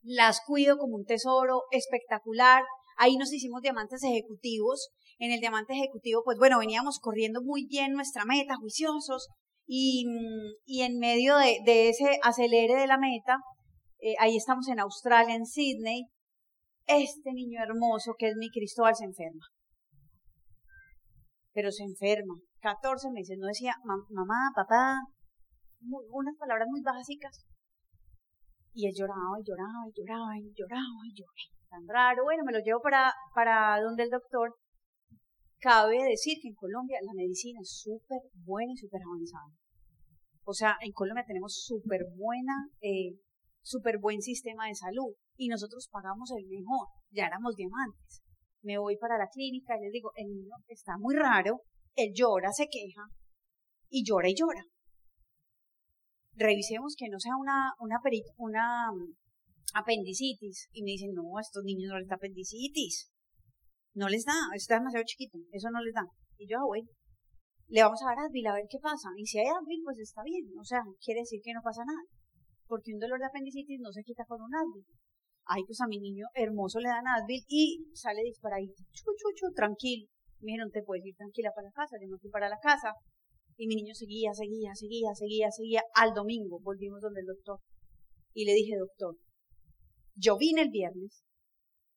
las 0.02 0.42
cuido 0.46 0.78
como 0.78 0.96
un 0.96 1.06
tesoro 1.06 1.64
espectacular. 1.72 2.64
Ahí 2.98 3.16
nos 3.18 3.32
hicimos 3.32 3.62
diamantes 3.62 4.04
ejecutivos. 4.04 4.90
En 5.20 5.32
el 5.32 5.40
diamante 5.40 5.74
ejecutivo, 5.74 6.22
pues 6.24 6.38
bueno, 6.38 6.60
veníamos 6.60 7.00
corriendo 7.00 7.42
muy 7.42 7.66
bien 7.66 7.94
nuestra 7.94 8.26
meta, 8.26 8.56
juiciosos, 8.56 9.28
y, 9.66 10.06
y 10.66 10.82
en 10.82 11.00
medio 11.00 11.38
de, 11.38 11.60
de, 11.66 11.90
ese 11.90 12.20
acelere 12.24 12.76
de 12.76 12.88
la 12.88 12.98
meta, 12.98 13.38
eh, 14.00 14.16
ahí 14.20 14.36
estamos 14.36 14.68
en 14.68 14.80
Australia, 14.80 15.36
en 15.36 15.46
Sydney, 15.46 16.08
este 16.88 17.32
niño 17.34 17.62
hermoso 17.64 18.16
que 18.18 18.28
es 18.28 18.36
mi 18.36 18.50
Cristóbal 18.50 18.96
se 18.96 19.06
enferma. 19.06 19.46
Pero 21.54 21.72
se 21.72 21.84
enferma. 21.84 22.36
14 22.60 23.12
meses, 23.12 23.38
no 23.40 23.48
decía 23.48 23.76
mamá, 23.84 24.52
papá, 24.56 25.00
unas 25.82 26.36
palabras 26.38 26.68
muy 26.70 26.82
básicas. 26.82 27.46
Y 28.74 28.88
él 28.88 28.94
lloraba 28.98 29.40
y 29.40 29.44
lloraba 29.44 29.88
y 29.88 29.92
lloraba 29.96 30.38
y 30.38 30.52
lloraba 30.56 31.00
y 31.06 31.14
lloraba. 31.14 31.54
Tan 31.70 31.88
raro. 31.88 32.24
Bueno, 32.24 32.44
me 32.46 32.54
lo 32.54 32.60
llevo 32.60 32.82
para, 32.82 33.14
para 33.36 33.82
donde 33.82 34.04
el 34.04 34.10
doctor. 34.10 34.56
Cabe 35.64 36.04
decir 36.04 36.40
que 36.42 36.50
en 36.50 36.56
Colombia 36.56 36.98
la 37.02 37.14
medicina 37.14 37.60
es 37.62 37.72
súper 37.72 38.20
buena 38.34 38.74
y 38.74 38.78
súper 38.78 39.02
avanzada. 39.02 39.56
O 40.44 40.54
sea, 40.54 40.76
en 40.82 40.92
Colombia 40.92 41.24
tenemos 41.26 41.64
súper 41.64 42.02
buena, 42.18 42.68
eh, 42.82 43.16
súper 43.62 43.98
buen 43.98 44.22
sistema 44.22 44.68
de 44.68 44.76
salud 44.76 45.16
y 45.38 45.48
nosotros 45.48 45.88
pagamos 45.90 46.32
el 46.32 46.46
mejor. 46.48 46.90
Ya 47.12 47.28
éramos 47.28 47.56
diamantes. 47.56 48.24
Me 48.62 48.78
voy 48.78 48.98
para 48.98 49.18
la 49.18 49.30
clínica 49.30 49.78
y 49.78 49.84
les 49.84 49.94
digo, 49.94 50.12
el 50.16 50.28
niño 50.28 50.56
está 50.68 50.98
muy 50.98 51.16
raro, 51.16 51.62
él 51.96 52.12
llora, 52.14 52.52
se 52.52 52.68
queja 52.68 53.08
y 53.90 54.04
llora 54.04 54.30
y 54.30 54.36
llora 54.36 54.66
revisemos 56.36 56.96
que 56.98 57.10
no 57.10 57.20
sea 57.20 57.34
una, 57.38 57.74
una, 57.80 58.92
mm, 58.92 59.16
apendicitis. 59.76 60.70
Y 60.74 60.84
me 60.84 60.92
dicen, 60.92 61.14
no, 61.14 61.40
estos 61.40 61.64
niños 61.64 61.90
no 61.90 62.00
les 62.00 62.08
da 62.08 62.16
apendicitis. 62.16 63.12
No 63.94 64.10
les 64.10 64.26
da, 64.26 64.34
está 64.56 64.76
demasiado 64.76 65.06
chiquito, 65.06 65.38
eso 65.52 65.70
no 65.70 65.82
les 65.82 65.94
da. 65.94 66.02
Y 66.38 66.48
yo, 66.48 66.58
ah, 66.60 66.66
bueno, 66.66 66.90
le 67.68 67.84
vamos 67.84 68.02
a 68.02 68.10
dar 68.10 68.26
Advil 68.26 68.48
a 68.48 68.54
ver 68.54 68.66
qué 68.70 68.80
pasa. 68.80 69.10
Y 69.18 69.26
si 69.26 69.40
hay 69.40 69.48
Advil, 69.48 69.82
pues 69.84 70.00
está 70.00 70.24
bien. 70.24 70.46
O 70.60 70.64
sea, 70.64 70.82
quiere 71.04 71.22
decir 71.22 71.42
que 71.44 71.54
no 71.54 71.62
pasa 71.62 71.84
nada. 71.86 72.06
Porque 72.68 72.94
un 72.94 73.00
dolor 73.00 73.20
de 73.20 73.26
apendicitis 73.26 73.80
no 73.80 73.92
se 73.92 74.04
quita 74.04 74.26
con 74.26 74.42
un 74.42 74.54
Advil. 74.54 74.86
Ay, 75.46 75.64
pues 75.66 75.80
a 75.82 75.88
mi 75.88 76.00
niño 76.00 76.26
hermoso 76.34 76.80
le 76.80 76.90
dan 76.90 77.08
Advil 77.08 77.44
y 77.48 77.86
sale 77.94 78.24
disparadito, 78.24 78.82
chu, 78.92 79.12
chu, 79.18 79.28
chu, 79.36 79.54
tranquilo. 79.54 80.08
Me 80.40 80.52
dijeron, 80.52 80.72
te 80.72 80.84
puedes 80.84 81.06
ir 81.06 81.16
tranquila 81.16 81.52
para 81.56 81.68
la 81.68 81.74
casa, 81.74 81.98
yo 82.02 82.08
me 82.08 82.18
fui 82.18 82.30
para 82.30 82.50
la 82.50 82.60
casa. 82.60 82.94
Y 83.58 83.68
mi 83.68 83.76
niño 83.76 83.94
seguía, 83.94 84.34
seguía, 84.34 84.74
seguía, 84.74 85.14
seguía, 85.14 85.52
seguía. 85.52 85.84
Al 85.96 86.14
domingo 86.14 86.60
volvimos 86.62 87.02
donde 87.02 87.22
el 87.22 87.28
doctor. 87.28 87.60
Y 88.34 88.46
le 88.46 88.54
dije, 88.54 88.76
doctor, 88.78 89.16
yo 90.16 90.38
vine 90.38 90.64
el 90.64 90.70
viernes 90.70 91.24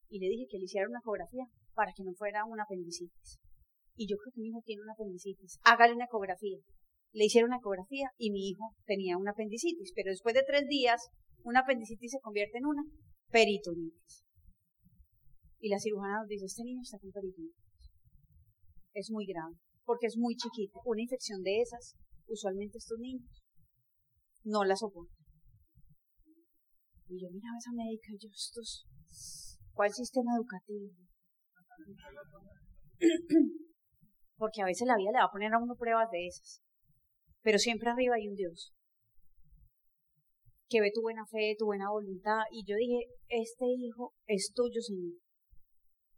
y 0.08 0.20
le 0.20 0.28
dije 0.28 0.46
que 0.50 0.58
le 0.58 0.64
hiciera 0.64 0.88
una 0.88 0.98
ecografía 0.98 1.46
para 1.76 1.92
que 1.92 2.02
no 2.02 2.14
fuera 2.14 2.45
una 2.47 2.64
apendicitis. 2.64 3.38
Y 3.95 4.09
yo 4.09 4.16
creo 4.16 4.33
que 4.33 4.40
mi 4.40 4.49
hijo 4.49 4.62
tiene 4.64 4.83
una 4.83 4.95
apendicitis. 4.95 5.61
Hágale 5.62 5.95
una 5.95 6.06
ecografía. 6.06 6.59
Le 7.12 7.25
hicieron 7.25 7.50
una 7.50 7.59
ecografía 7.59 8.11
y 8.16 8.30
mi 8.30 8.49
hijo 8.49 8.75
tenía 8.85 9.16
una 9.16 9.30
apendicitis. 9.30 9.92
Pero 9.95 10.11
después 10.11 10.35
de 10.35 10.42
tres 10.42 10.66
días, 10.68 11.09
una 11.45 11.61
apendicitis 11.61 12.12
se 12.12 12.21
convierte 12.21 12.59
en 12.59 12.66
una 12.66 12.83
peritonitis. 13.30 14.25
Y 15.61 15.68
la 15.68 15.78
cirujana 15.78 16.21
nos 16.21 16.28
dice, 16.28 16.47
este 16.47 16.64
niño 16.64 16.80
está 16.83 16.99
con 16.99 17.12
peritonitis. 17.12 17.92
Es 18.92 19.11
muy 19.11 19.26
grave, 19.26 19.54
porque 19.85 20.06
es 20.06 20.16
muy 20.16 20.35
chiquito. 20.37 20.80
Una 20.85 21.02
infección 21.02 21.42
de 21.42 21.61
esas, 21.61 21.95
usualmente 22.26 22.78
estos 22.78 22.99
niños 22.99 23.42
no 24.45 24.64
la 24.64 24.76
soportan. 24.76 25.26
Y 27.09 27.21
yo 27.21 27.28
miraba 27.30 27.54
a 27.54 27.59
esa 27.59 27.73
médica 27.73 28.09
y 28.12 28.18
yo, 28.18 28.28
estos, 28.33 28.87
¿cuál 29.73 29.92
sistema 29.92 30.33
educativo? 30.37 30.90
Porque 34.37 34.62
a 34.62 34.66
veces 34.66 34.87
la 34.87 34.97
vida 34.97 35.11
le 35.12 35.18
va 35.18 35.25
a 35.25 35.33
poner 35.33 35.52
a 35.52 35.59
uno 35.59 35.75
pruebas 35.76 36.11
de 36.11 36.26
esas. 36.26 36.62
Pero 37.42 37.59
siempre 37.59 37.90
arriba 37.90 38.16
hay 38.16 38.28
un 38.28 38.35
Dios 38.35 38.76
que 40.68 40.80
ve 40.80 40.90
tu 40.92 41.02
buena 41.02 41.25
fe, 41.26 41.54
tu 41.59 41.66
buena 41.66 41.90
voluntad. 41.90 42.42
Y 42.50 42.64
yo 42.64 42.76
dije, 42.76 43.06
este 43.28 43.66
hijo 43.66 44.14
es 44.26 44.52
tuyo, 44.54 44.80
Señor. 44.80 45.14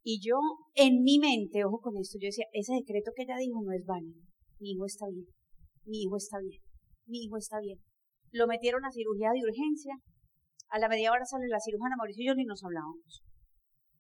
Y 0.03 0.21
yo, 0.25 0.37
en 0.75 1.03
mi 1.03 1.19
mente, 1.19 1.65
ojo 1.65 1.81
con 1.81 1.97
esto, 1.99 2.19
yo 2.21 2.27
decía, 2.27 2.47
ese 2.53 2.73
decreto 2.75 3.13
que 3.15 3.25
ella 3.25 3.37
dijo 3.37 3.61
no 3.63 3.73
es 3.73 3.85
válido. 3.85 4.21
Mi 4.59 4.73
hijo 4.73 4.87
está 4.87 5.07
bien. 5.09 5.27
Mi 5.85 6.03
hijo 6.03 6.17
está 6.17 6.39
bien. 6.41 6.63
Mi 7.07 7.25
hijo 7.25 7.37
está 7.37 7.61
bien. 7.61 7.79
Lo 8.31 8.47
metieron 8.47 8.85
a 8.85 8.91
cirugía 8.91 9.31
de 9.33 9.43
urgencia. 9.43 9.95
A 10.71 10.79
la 10.79 10.89
media 10.89 11.13
hora 11.13 11.25
sale 11.25 11.49
la 11.49 11.61
cirujana, 11.61 11.97
Mauricio 11.97 12.23
y 12.23 12.27
yo 12.27 12.35
ni 12.35 12.45
nos 12.45 12.63
hablábamos. 12.65 13.23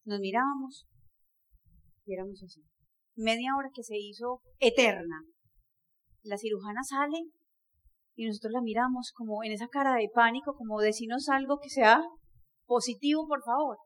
Nos 0.04 0.20
mirábamos 0.20 0.86
Media 3.16 3.54
hora 3.56 3.70
que 3.74 3.82
se 3.82 3.96
hizo 3.96 4.42
eterna. 4.58 5.24
La 6.22 6.38
cirujana 6.38 6.82
sale 6.82 7.18
y 8.14 8.26
nosotros 8.26 8.52
la 8.52 8.62
miramos 8.62 9.12
como 9.14 9.44
en 9.44 9.52
esa 9.52 9.68
cara 9.68 9.94
de 9.94 10.08
pánico, 10.12 10.54
como 10.56 10.80
decirnos 10.80 11.28
algo 11.28 11.58
que 11.60 11.70
sea 11.70 12.00
positivo, 12.66 13.26
por 13.26 13.42
favor. 13.42 13.78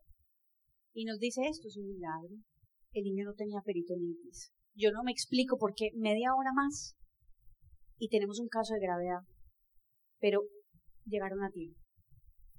Y 0.95 1.05
nos 1.05 1.19
dice 1.19 1.43
esto 1.49 1.69
es 1.69 1.77
un 1.77 1.87
milagro. 1.87 2.37
El 2.93 3.05
niño 3.05 3.25
no 3.25 3.35
tenía 3.35 3.61
peritonitis. 3.65 4.53
Yo 4.75 4.91
no 4.93 5.03
me 5.03 5.13
explico 5.13 5.59
por 5.59 5.75
qué 5.75 5.91
media 5.97 6.35
hora 6.35 6.53
más 6.55 6.97
y 7.99 8.09
tenemos 8.09 8.41
un 8.41 8.49
caso 8.49 8.75
de 8.75 8.81
gravedad. 8.81 9.21
Pero 10.19 10.43
llegaron 11.05 11.43
a 11.43 11.51
tiempo 11.51 11.83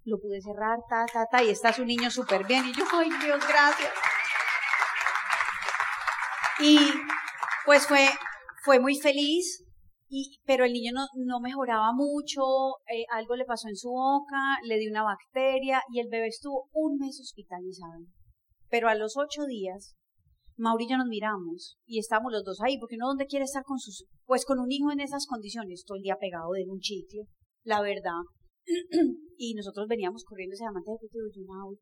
lo 0.05 0.19
pude 0.19 0.41
cerrar, 0.41 0.79
ta, 0.89 1.05
ta, 1.05 1.25
ta, 1.25 1.43
y 1.43 1.49
está 1.49 1.71
su 1.71 1.85
niño 1.85 2.11
súper 2.11 2.45
bien. 2.45 2.65
Y 2.65 2.73
yo, 2.73 2.83
ay 2.91 3.09
Dios, 3.23 3.39
gracias. 3.47 3.91
Y 6.63 6.77
pues 7.65 7.85
fue, 7.87 8.07
fue 8.63 8.79
muy 8.79 8.95
feliz, 8.95 9.65
y, 10.07 10.39
pero 10.45 10.63
el 10.63 10.71
niño 10.71 10.93
no, 10.93 11.07
no 11.15 11.41
mejoraba 11.41 11.91
mucho, 11.93 12.41
eh, 12.87 13.03
algo 13.11 13.35
le 13.35 13.43
pasó 13.43 13.67
en 13.67 13.75
su 13.75 13.89
boca, 13.89 14.37
le 14.63 14.77
dio 14.77 14.89
una 14.89 15.03
bacteria 15.03 15.81
y 15.91 15.99
el 15.99 16.07
bebé 16.09 16.27
estuvo 16.27 16.69
un 16.71 16.99
mes 16.99 17.19
hospitalizado. 17.19 18.05
Pero 18.69 18.87
a 18.87 18.95
los 18.95 19.17
ocho 19.17 19.45
días, 19.45 19.97
Mauri 20.55 20.85
y 20.85 20.91
yo 20.91 20.97
nos 20.97 21.07
miramos 21.07 21.77
y 21.85 21.99
estábamos 21.99 22.31
los 22.31 22.45
dos 22.45 22.61
ahí, 22.61 22.79
porque 22.79 22.95
uno 22.95 23.07
donde 23.07 23.27
quiere 23.27 23.43
estar 23.43 23.63
con 23.63 23.79
sus, 23.79 24.05
pues 24.25 24.45
con 24.45 24.59
un 24.59 24.71
hijo 24.71 24.89
en 24.89 25.01
esas 25.01 25.25
condiciones, 25.27 25.83
todo 25.85 25.97
el 25.97 26.03
día 26.03 26.15
pegado 26.15 26.51
de 26.51 26.63
un 26.65 26.79
chicle, 26.79 27.27
la 27.63 27.81
verdad, 27.81 28.23
y 29.37 29.53
nosotros 29.55 29.87
veníamos 29.89 30.23
corriendo 30.23 30.53
ese 30.53 30.63
diamante 30.63 30.91
de 30.91 30.97
yo, 31.11 31.77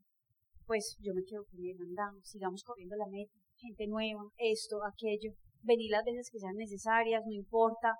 pues 0.66 0.98
yo 1.02 1.14
me 1.14 1.24
quedo 1.24 1.44
con 1.52 1.60
él, 1.64 1.78
andamos, 1.82 2.28
sigamos 2.28 2.64
corriendo 2.64 2.96
la 2.96 3.06
meta, 3.08 3.38
gente 3.62 3.88
nueva, 3.88 4.24
esto, 4.38 4.84
aquello, 4.84 5.32
vení 5.62 5.88
las 5.90 6.04
veces 6.04 6.30
que 6.32 6.40
sean 6.40 6.56
necesarias, 6.56 7.24
no 7.26 7.32
importa, 7.32 7.96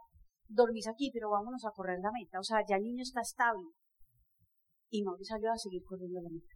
dormís 0.48 0.88
aquí, 0.88 1.12
pero 1.14 1.30
vámonos 1.30 1.64
a 1.66 1.72
correr 1.72 2.00
la 2.02 2.12
meta, 2.12 2.40
o 2.40 2.44
sea, 2.44 2.60
ya 2.68 2.78
el 2.78 2.84
niño 2.84 3.04
está 3.04 3.22
estable. 3.22 3.70
Y 4.90 5.04
Mauri 5.04 5.24
salió 5.24 5.52
a 5.52 5.58
seguir 5.58 5.84
corriendo 5.86 6.20
la 6.22 6.30
meta. 6.30 6.54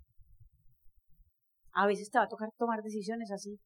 A 1.74 1.88
veces 1.88 2.10
te 2.10 2.18
va 2.18 2.26
a 2.26 2.30
tocar 2.30 2.50
tomar 2.58 2.82
decisiones 2.82 3.32
así, 3.32 3.60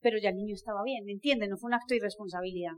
pero 0.00 0.18
ya 0.18 0.30
el 0.30 0.36
niño 0.36 0.54
estaba 0.54 0.82
bien, 0.82 1.04
¿me 1.04 1.12
entiendes? 1.12 1.48
No 1.48 1.56
fue 1.56 1.68
un 1.68 1.74
acto 1.74 1.94
de 1.94 1.96
irresponsabilidad. 1.96 2.74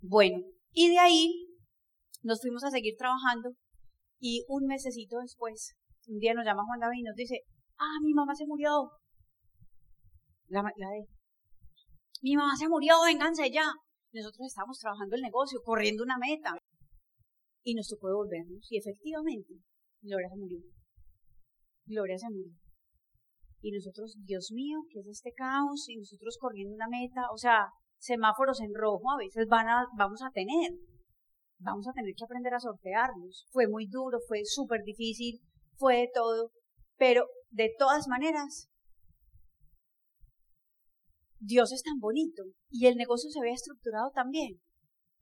Bueno, 0.00 0.38
y 0.72 0.90
de 0.90 0.98
ahí 0.98 1.46
nos 2.22 2.40
fuimos 2.40 2.64
a 2.64 2.70
seguir 2.70 2.94
trabajando 2.96 3.50
y 4.18 4.44
un 4.48 4.66
mesecito 4.66 5.18
después, 5.18 5.74
un 6.08 6.18
día 6.18 6.34
nos 6.34 6.44
llama 6.44 6.64
Juan 6.64 6.80
David 6.80 7.00
y 7.00 7.02
nos 7.02 7.16
dice, 7.16 7.40
ah, 7.78 7.98
mi 8.02 8.12
mamá 8.12 8.34
se 8.34 8.46
murió. 8.46 8.90
La, 10.48 10.62
la 10.62 10.88
de, 10.90 11.06
mi 12.22 12.36
mamá 12.36 12.56
se 12.56 12.68
murió, 12.68 13.02
vénganse 13.04 13.50
ya. 13.50 13.66
Nosotros 14.12 14.46
estábamos 14.46 14.78
trabajando 14.78 15.16
el 15.16 15.22
negocio, 15.22 15.60
corriendo 15.62 16.02
una 16.02 16.18
meta. 16.18 16.56
Y 17.62 17.74
nos 17.74 17.88
tocó 17.88 18.08
devolvernos. 18.08 18.66
Y 18.70 18.78
efectivamente, 18.78 19.54
Gloria 20.02 20.28
se 20.28 20.36
murió. 20.36 20.58
Gloria 21.86 22.18
se 22.18 22.30
murió. 22.30 22.52
Y 23.60 23.72
nosotros, 23.72 24.16
Dios 24.24 24.50
mío, 24.52 24.78
¿qué 24.90 25.00
es 25.00 25.06
este 25.06 25.32
caos? 25.32 25.88
Y 25.88 25.96
nosotros 25.96 26.36
corriendo 26.38 26.74
una 26.74 26.88
meta, 26.88 27.22
o 27.32 27.38
sea, 27.38 27.68
semáforos 27.98 28.60
en 28.60 28.74
rojo 28.74 29.10
a 29.10 29.18
veces 29.18 29.46
van 29.48 29.68
a, 29.68 29.86
vamos 29.96 30.22
a 30.22 30.30
tener 30.30 30.72
vamos 31.64 31.86
a 31.88 31.92
tener 31.92 32.14
que 32.14 32.24
aprender 32.24 32.54
a 32.54 32.60
sortearnos. 32.60 33.46
Fue 33.50 33.66
muy 33.66 33.86
duro, 33.86 34.18
fue 34.28 34.44
súper 34.44 34.82
difícil, 34.84 35.40
fue 35.76 35.96
de 35.96 36.10
todo, 36.12 36.50
pero 36.96 37.26
de 37.50 37.72
todas 37.78 38.06
maneras, 38.08 38.68
Dios 41.46 41.72
es 41.72 41.82
tan 41.82 41.98
bonito 41.98 42.42
y 42.70 42.86
el 42.86 42.96
negocio 42.96 43.28
se 43.30 43.40
ve 43.40 43.52
estructurado 43.52 44.10
también, 44.14 44.60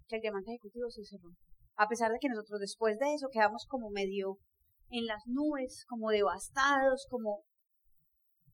que 0.07 0.17
el 0.17 0.23
diamante 0.23 0.53
ejecutivo 0.53 0.89
se 0.89 1.05
cerró. 1.05 1.31
A 1.75 1.89
pesar 1.89 2.13
de 2.13 2.19
que 2.21 2.29
nosotros 2.29 2.61
después 2.61 2.97
de 2.99 3.15
eso 3.15 3.27
quedamos 3.33 3.67
como 3.67 3.91
medio 3.91 4.39
en 4.91 5.07
las 5.07 5.23
nubes, 5.27 5.85
como 5.89 6.11
devastados, 6.11 7.07
como... 7.11 7.43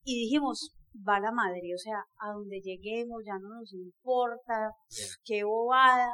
Y 0.03 0.19
dijimos, 0.21 0.75
va 1.07 1.21
la 1.21 1.33
madre, 1.33 1.75
o 1.75 1.79
sea, 1.79 2.05
a 2.21 2.33
donde 2.33 2.61
lleguemos 2.61 3.23
ya 3.27 3.39
no 3.39 3.49
nos 3.61 3.73
importa, 3.75 4.71
qué 5.25 5.45
bobada. 5.45 6.09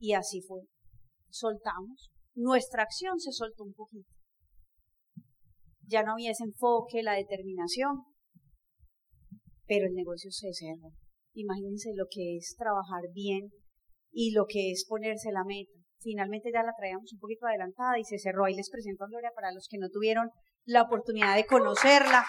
Y 0.00 0.14
así 0.14 0.40
fue 0.40 0.62
soltamos, 1.30 2.10
nuestra 2.34 2.82
acción 2.82 3.20
se 3.20 3.32
soltó 3.32 3.64
un 3.64 3.74
poquito. 3.74 4.10
Ya 5.86 6.02
no 6.02 6.12
había 6.12 6.32
ese 6.32 6.44
enfoque, 6.44 7.02
la 7.02 7.14
determinación, 7.14 8.04
pero 9.68 9.86
el 9.86 9.94
negocio 9.94 10.30
se 10.32 10.52
cerró. 10.52 10.90
Imagínense 11.34 11.90
lo 11.94 12.06
que 12.10 12.36
es 12.36 12.56
trabajar 12.56 13.02
bien 13.12 13.50
y 14.10 14.32
lo 14.32 14.46
que 14.46 14.72
es 14.72 14.86
ponerse 14.88 15.30
la 15.30 15.44
meta. 15.44 15.70
Finalmente 16.00 16.50
ya 16.52 16.62
la 16.62 16.74
traíamos 16.76 17.12
un 17.12 17.18
poquito 17.20 17.46
adelantada 17.46 17.98
y 17.98 18.04
se 18.04 18.18
cerró. 18.18 18.46
Ahí 18.46 18.54
les 18.54 18.70
presento 18.70 19.04
a 19.04 19.08
Gloria 19.08 19.30
para 19.34 19.52
los 19.52 19.68
que 19.68 19.78
no 19.78 19.90
tuvieron 19.90 20.30
la 20.64 20.82
oportunidad 20.82 21.36
de 21.36 21.46
conocerla. 21.46 22.24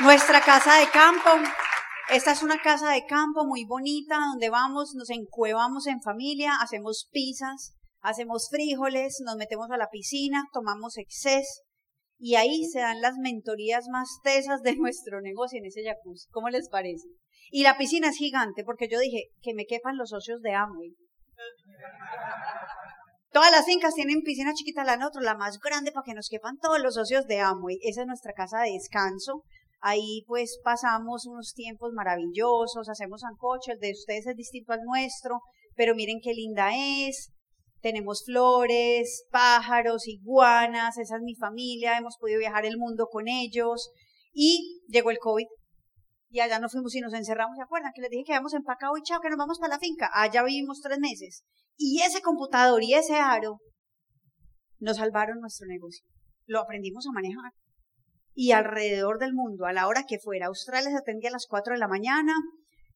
Nuestra 0.00 0.40
casa 0.40 0.80
de 0.80 0.88
campo 0.90 1.30
esta 2.10 2.32
es 2.32 2.42
una 2.42 2.60
casa 2.60 2.90
de 2.90 3.06
campo 3.06 3.46
muy 3.46 3.64
bonita 3.64 4.18
donde 4.18 4.50
vamos, 4.50 4.94
nos 4.94 5.08
encuevamos 5.08 5.86
en 5.86 6.02
familia, 6.02 6.56
hacemos 6.60 7.08
pizzas, 7.10 7.74
hacemos 8.00 8.48
frijoles, 8.50 9.22
nos 9.24 9.36
metemos 9.36 9.70
a 9.70 9.78
la 9.78 9.88
piscina, 9.88 10.44
tomamos 10.52 10.98
exceso 10.98 11.62
y 12.24 12.36
ahí 12.36 12.66
se 12.66 12.78
dan 12.78 13.00
las 13.00 13.16
mentorías 13.18 13.88
más 13.90 14.20
tesas 14.22 14.62
de 14.62 14.76
nuestro 14.78 15.20
negocio 15.20 15.58
en 15.58 15.66
ese 15.66 15.82
jacuzzi. 15.82 16.28
¿Cómo 16.30 16.50
les 16.50 16.68
parece? 16.68 17.08
Y 17.50 17.64
la 17.64 17.76
piscina 17.76 18.10
es 18.10 18.16
gigante 18.16 18.62
porque 18.62 18.88
yo 18.88 19.00
dije 19.00 19.24
que 19.42 19.54
me 19.54 19.66
quepan 19.66 19.98
los 19.98 20.10
socios 20.10 20.40
de 20.40 20.54
Amway. 20.54 20.94
Todas 23.32 23.50
las 23.50 23.66
fincas 23.66 23.94
tienen 23.94 24.22
piscina 24.22 24.54
chiquita, 24.54 24.84
la 24.84 25.04
otra, 25.04 25.20
la 25.20 25.34
más 25.34 25.58
grande 25.58 25.90
para 25.90 26.04
que 26.04 26.14
nos 26.14 26.28
quepan 26.28 26.58
todos 26.58 26.80
los 26.80 26.94
socios 26.94 27.26
de 27.26 27.40
Amway. 27.40 27.80
Esa 27.82 28.02
es 28.02 28.06
nuestra 28.06 28.34
casa 28.34 28.60
de 28.60 28.70
descanso. 28.70 29.42
Ahí 29.80 30.22
pues 30.28 30.60
pasamos 30.62 31.26
unos 31.26 31.54
tiempos 31.54 31.92
maravillosos, 31.92 32.88
hacemos 32.88 33.24
ancocho, 33.24 33.72
el 33.72 33.80
de 33.80 33.90
ustedes 33.90 34.28
es 34.28 34.36
distinto 34.36 34.72
al 34.72 34.82
nuestro, 34.84 35.40
pero 35.74 35.96
miren 35.96 36.20
qué 36.22 36.34
linda 36.34 36.70
es. 36.72 37.31
Tenemos 37.82 38.24
flores, 38.24 39.26
pájaros, 39.30 40.06
iguanas, 40.06 40.96
esa 40.96 41.16
es 41.16 41.22
mi 41.22 41.34
familia, 41.34 41.98
hemos 41.98 42.16
podido 42.16 42.38
viajar 42.38 42.64
el 42.64 42.78
mundo 42.78 43.08
con 43.10 43.28
ellos. 43.28 43.90
Y 44.32 44.80
llegó 44.88 45.10
el 45.10 45.18
COVID 45.18 45.46
y 46.30 46.40
allá 46.40 46.58
nos 46.58 46.72
fuimos 46.72 46.94
y 46.94 47.00
nos 47.00 47.12
encerramos, 47.12 47.56
¿se 47.56 47.62
acuerdan? 47.62 47.92
Que 47.94 48.00
les 48.00 48.10
dije 48.10 48.24
que 48.24 48.32
habíamos 48.32 48.54
empacado 48.54 48.96
y 48.96 49.02
chao, 49.02 49.20
que 49.20 49.28
nos 49.28 49.36
vamos 49.36 49.58
para 49.58 49.74
la 49.74 49.78
finca. 49.78 50.10
Allá 50.14 50.42
vivimos 50.42 50.80
tres 50.80 50.98
meses. 50.98 51.44
Y 51.76 52.00
ese 52.00 52.22
computador 52.22 52.82
y 52.82 52.94
ese 52.94 53.16
aro 53.16 53.58
nos 54.78 54.96
salvaron 54.96 55.40
nuestro 55.40 55.66
negocio. 55.66 56.06
Lo 56.46 56.60
aprendimos 56.60 57.06
a 57.06 57.12
manejar. 57.12 57.52
Y 58.34 58.52
alrededor 58.52 59.18
del 59.18 59.34
mundo, 59.34 59.66
a 59.66 59.74
la 59.74 59.86
hora 59.88 60.04
que 60.08 60.18
fuera, 60.18 60.46
Australia 60.46 60.90
se 60.90 60.96
atendía 60.96 61.28
a 61.28 61.32
las 61.32 61.46
4 61.46 61.74
de 61.74 61.78
la 61.78 61.86
mañana, 61.86 62.32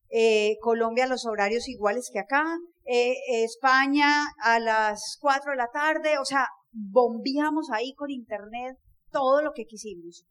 eh, 0.09 0.57
Colombia 0.63 1.07
los 1.07 1.27
horarios 1.27 1.69
iguales 1.69 2.09
que 2.11 2.21
acá, 2.21 2.57
eh, 2.87 3.15
España 3.45 4.25
a 4.43 4.61
las 4.61 5.19
4 5.21 5.53
de 5.53 5.57
la 5.57 5.71
tarde, 5.73 6.19
o 6.19 6.25
sea, 6.25 6.47
bombeamos 6.73 7.71
ahí 7.71 7.95
con 7.95 8.11
internet 8.11 8.77
todo 9.11 9.43
lo 9.43 9.53
que 9.53 9.65
quisimos. 9.65 10.25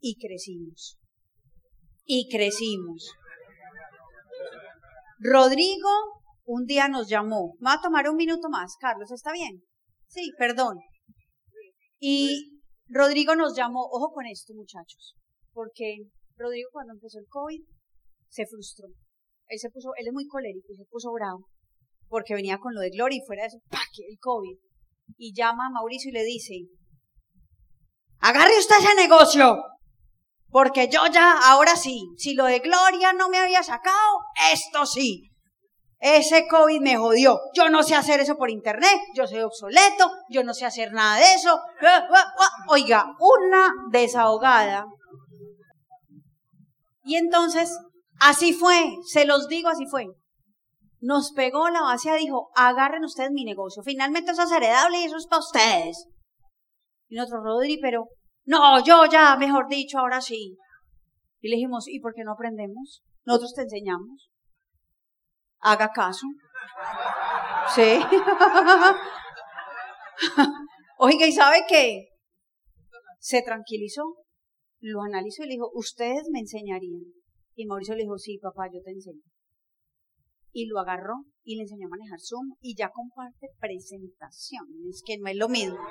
Y 0.00 0.16
crecimos. 0.16 0.98
Y 2.04 2.28
crecimos. 2.28 3.12
Rodrigo 5.18 5.88
un 6.44 6.66
día 6.66 6.88
nos 6.88 7.08
llamó. 7.08 7.54
Me 7.60 7.70
va 7.70 7.74
a 7.74 7.80
tomar 7.80 8.08
un 8.08 8.16
minuto 8.16 8.48
más. 8.50 8.76
Carlos, 8.78 9.10
¿está 9.10 9.32
bien? 9.32 9.62
Sí, 10.08 10.32
perdón. 10.38 10.78
Y 11.98 12.60
Rodrigo 12.88 13.34
nos 13.34 13.56
llamó. 13.56 13.88
Ojo 13.90 14.12
con 14.12 14.26
esto, 14.26 14.52
muchachos. 14.54 15.16
Porque 15.52 15.96
Rodrigo 16.36 16.68
cuando 16.72 16.92
empezó 16.92 17.18
el 17.18 17.26
COVID 17.28 17.62
se 18.28 18.46
frustró. 18.46 18.88
Él 19.46 19.58
se 19.58 19.70
puso, 19.70 19.90
él 19.96 20.06
es 20.08 20.12
muy 20.12 20.26
colérico 20.26 20.72
y 20.72 20.76
se 20.76 20.84
puso 20.84 21.12
bravo. 21.12 21.48
Porque 22.14 22.34
venía 22.34 22.58
con 22.58 22.72
lo 22.74 22.80
de 22.80 22.90
Gloria 22.90 23.18
y 23.18 23.26
fuera 23.26 23.42
de 23.42 23.48
eso, 23.48 23.58
¡pac! 23.68 23.88
el 24.08 24.16
COVID. 24.20 24.56
Y 25.16 25.34
llama 25.34 25.66
a 25.66 25.70
Mauricio 25.70 26.10
y 26.10 26.12
le 26.12 26.22
dice, 26.22 26.54
agarre 28.20 28.56
usted 28.56 28.76
ese 28.78 28.94
negocio. 28.94 29.60
Porque 30.48 30.88
yo 30.88 31.08
ya, 31.12 31.36
ahora 31.44 31.74
sí, 31.74 32.06
si 32.16 32.34
lo 32.34 32.44
de 32.44 32.60
Gloria 32.60 33.12
no 33.14 33.28
me 33.30 33.38
había 33.38 33.64
sacado, 33.64 34.20
esto 34.52 34.86
sí. 34.86 35.28
Ese 35.98 36.46
COVID 36.46 36.80
me 36.80 36.96
jodió. 36.96 37.40
Yo 37.52 37.68
no 37.68 37.82
sé 37.82 37.96
hacer 37.96 38.20
eso 38.20 38.36
por 38.36 38.48
internet, 38.48 39.00
yo 39.16 39.26
soy 39.26 39.40
obsoleto, 39.40 40.08
yo 40.30 40.44
no 40.44 40.54
sé 40.54 40.66
hacer 40.66 40.92
nada 40.92 41.16
de 41.16 41.34
eso. 41.34 41.58
Oiga, 42.68 43.06
una 43.18 43.72
desahogada. 43.90 44.86
Y 47.02 47.16
entonces, 47.16 47.76
así 48.20 48.52
fue, 48.52 48.84
se 49.04 49.24
los 49.24 49.48
digo, 49.48 49.68
así 49.68 49.86
fue. 49.90 50.06
Nos 51.04 51.32
pegó 51.32 51.68
la 51.68 51.80
y 52.02 52.18
dijo, 52.18 52.50
agarren 52.56 53.04
ustedes 53.04 53.30
mi 53.30 53.44
negocio. 53.44 53.82
Finalmente 53.82 54.30
eso 54.30 54.44
es 54.44 54.50
heredable 54.50 55.00
y 55.00 55.04
eso 55.04 55.18
es 55.18 55.26
para 55.26 55.40
ustedes. 55.40 56.08
Y 57.08 57.16
nosotros, 57.16 57.42
Rodri, 57.44 57.78
pero 57.78 58.06
no, 58.46 58.82
yo 58.82 59.04
ya, 59.04 59.36
mejor 59.36 59.68
dicho, 59.68 59.98
ahora 59.98 60.22
sí. 60.22 60.56
Y 61.42 61.48
le 61.50 61.56
dijimos, 61.56 61.88
¿y 61.88 62.00
por 62.00 62.14
qué 62.14 62.24
no 62.24 62.32
aprendemos? 62.32 63.02
Nosotros 63.26 63.52
te 63.52 63.62
enseñamos. 63.64 64.30
Haga 65.60 65.90
caso. 65.90 66.26
Sí. 67.74 68.00
Oiga, 70.98 71.26
¿y 71.26 71.32
sabe 71.32 71.66
qué? 71.68 72.08
Se 73.18 73.42
tranquilizó, 73.42 74.04
lo 74.80 75.02
analizó 75.02 75.42
y 75.42 75.48
le 75.48 75.54
dijo, 75.56 75.70
ustedes 75.74 76.30
me 76.32 76.40
enseñarían. 76.40 77.02
Y 77.54 77.66
Mauricio 77.66 77.94
le 77.94 78.04
dijo, 78.04 78.16
sí, 78.16 78.38
papá, 78.38 78.68
yo 78.72 78.80
te 78.82 78.92
enseño. 78.92 79.20
Y 80.54 80.68
lo 80.68 80.78
agarró 80.78 81.24
y 81.42 81.56
le 81.56 81.64
enseñó 81.64 81.88
a 81.88 81.90
manejar 81.90 82.20
Zoom 82.20 82.54
y 82.60 82.74
ya 82.74 82.88
comparte 82.90 83.48
presentaciones, 83.58 85.02
que 85.04 85.18
no 85.18 85.28
es 85.28 85.36
lo 85.36 85.48
mismo. 85.50 85.76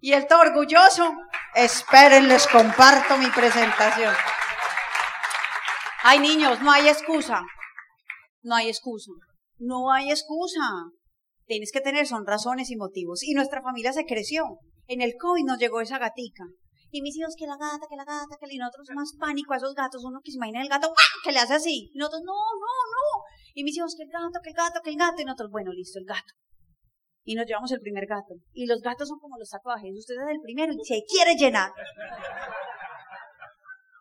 Y 0.00 0.12
él 0.12 0.22
está 0.22 0.40
orgulloso. 0.40 1.12
Esperen, 1.54 2.28
les 2.28 2.46
comparto 2.46 3.16
mi 3.18 3.28
presentación. 3.30 4.14
Ay, 6.04 6.20
niños, 6.20 6.60
no 6.62 6.70
hay 6.70 6.88
excusa. 6.88 7.42
No 8.42 8.54
hay 8.54 8.68
excusa. 8.68 9.10
No 9.58 9.90
hay 9.90 10.10
excusa. 10.10 10.60
Tienes 11.46 11.72
que 11.72 11.80
tener 11.80 12.06
son 12.06 12.26
razones 12.26 12.70
y 12.70 12.76
motivos. 12.76 13.24
Y 13.24 13.34
nuestra 13.34 13.62
familia 13.62 13.92
se 13.92 14.04
creció. 14.06 14.44
En 14.86 15.00
el 15.02 15.14
COVID 15.20 15.44
nos 15.44 15.58
llegó 15.58 15.80
esa 15.80 15.98
gatica. 15.98 16.44
Y 16.90 17.02
mis 17.02 17.16
hijos, 17.16 17.34
que 17.36 17.46
la 17.46 17.56
gata, 17.56 17.86
que 17.88 17.96
la 17.96 18.04
gata, 18.04 18.36
que 18.40 18.46
y 18.52 18.58
nosotros 18.58 18.88
más 18.94 19.12
pánico 19.18 19.52
a 19.52 19.56
esos 19.56 19.74
gatos. 19.74 20.04
Uno 20.04 20.20
que 20.24 20.30
se 20.30 20.36
imagina 20.36 20.62
el 20.62 20.68
gato, 20.68 20.92
que 21.22 21.32
le 21.32 21.38
hace 21.38 21.54
así. 21.54 21.90
Y 21.92 21.98
nosotros, 21.98 22.22
no, 22.24 22.32
no, 22.32 22.72
no. 22.94 23.24
Y 23.54 23.64
mis 23.64 23.76
hijos, 23.76 23.94
que 23.96 24.04
el 24.04 24.10
gato, 24.10 24.40
que 24.42 24.50
el 24.50 24.56
gato, 24.56 24.80
que 24.82 24.90
el 24.90 24.96
gato. 24.96 25.20
Y 25.20 25.24
nosotros, 25.24 25.50
bueno, 25.50 25.72
listo, 25.72 25.98
el 25.98 26.06
gato 26.06 26.32
y 27.28 27.34
nos 27.34 27.44
llevamos 27.44 27.70
el 27.72 27.80
primer 27.80 28.06
gato. 28.06 28.36
Y 28.54 28.64
los 28.64 28.80
gatos 28.80 29.06
son 29.06 29.18
como 29.18 29.36
los 29.36 29.50
tatuajes. 29.50 29.94
Usted 29.94 30.14
es 30.14 30.30
el 30.30 30.40
primero 30.40 30.72
y 30.72 30.82
se 30.82 31.04
quiere 31.06 31.36
llenar. 31.36 31.72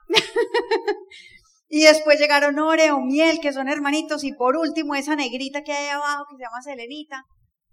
y 1.67 1.83
después 1.83 2.17
llegaron 2.21 2.57
Oreo, 2.57 3.01
Miel, 3.01 3.39
que 3.41 3.51
son 3.51 3.67
hermanitos. 3.67 4.23
Y 4.23 4.31
por 4.31 4.55
último, 4.55 4.95
esa 4.95 5.17
negrita 5.17 5.61
que 5.61 5.73
hay 5.73 5.89
abajo, 5.89 6.23
que 6.29 6.37
se 6.37 6.43
llama 6.43 6.61
Selenita, 6.61 7.25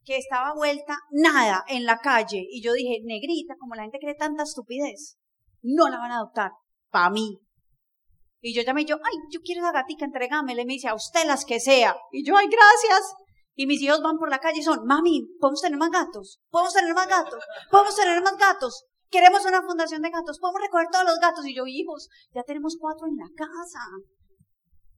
que 0.04 0.18
estaba 0.18 0.54
vuelta 0.54 0.98
nada 1.10 1.64
en 1.68 1.84
la 1.84 1.98
calle. 1.98 2.46
Y 2.48 2.62
yo 2.62 2.72
dije, 2.72 3.00
negrita, 3.04 3.56
como 3.58 3.74
la 3.74 3.82
gente 3.82 3.98
cree 3.98 4.14
tanta 4.14 4.42
estupidez, 4.42 5.16
no 5.62 5.88
la 5.88 5.98
van 5.98 6.12
a 6.12 6.16
adoptar. 6.16 6.52
Pa' 6.90 7.10
mí. 7.10 7.40
Y 8.40 8.54
yo 8.54 8.62
llamé 8.62 8.84
yo, 8.84 8.96
ay, 9.02 9.14
yo 9.30 9.40
quiero 9.40 9.62
esa 9.62 9.72
gatica, 9.72 10.04
entregámela. 10.04 10.62
Y 10.62 10.66
me 10.66 10.74
dice, 10.74 10.88
a 10.88 10.94
usted 10.94 11.24
las 11.26 11.44
que 11.44 11.60
sea. 11.60 11.96
Y 12.12 12.24
yo, 12.24 12.36
ay, 12.36 12.46
gracias. 12.46 13.14
Y 13.54 13.66
mis 13.66 13.80
hijos 13.80 14.02
van 14.02 14.18
por 14.18 14.30
la 14.30 14.38
calle 14.38 14.60
y 14.60 14.62
son, 14.62 14.84
mami, 14.84 15.26
¿podemos 15.40 15.62
tener 15.62 15.78
más 15.78 15.90
gatos? 15.90 16.40
¿Podemos 16.50 16.74
tener 16.74 16.94
más 16.94 17.08
gatos? 17.08 17.42
¿Podemos 17.70 17.96
tener 17.96 18.22
más 18.22 18.36
gatos? 18.36 18.84
Queremos 19.10 19.44
una 19.46 19.62
fundación 19.62 20.02
de 20.02 20.10
gatos. 20.10 20.38
¿Podemos 20.40 20.60
recoger 20.60 20.88
todos 20.90 21.04
los 21.04 21.18
gatos? 21.20 21.46
Y 21.46 21.54
yo, 21.54 21.66
hijos, 21.66 22.08
ya 22.34 22.42
tenemos 22.42 22.76
cuatro 22.78 23.06
en 23.06 23.16
la 23.16 23.28
casa. 23.34 23.80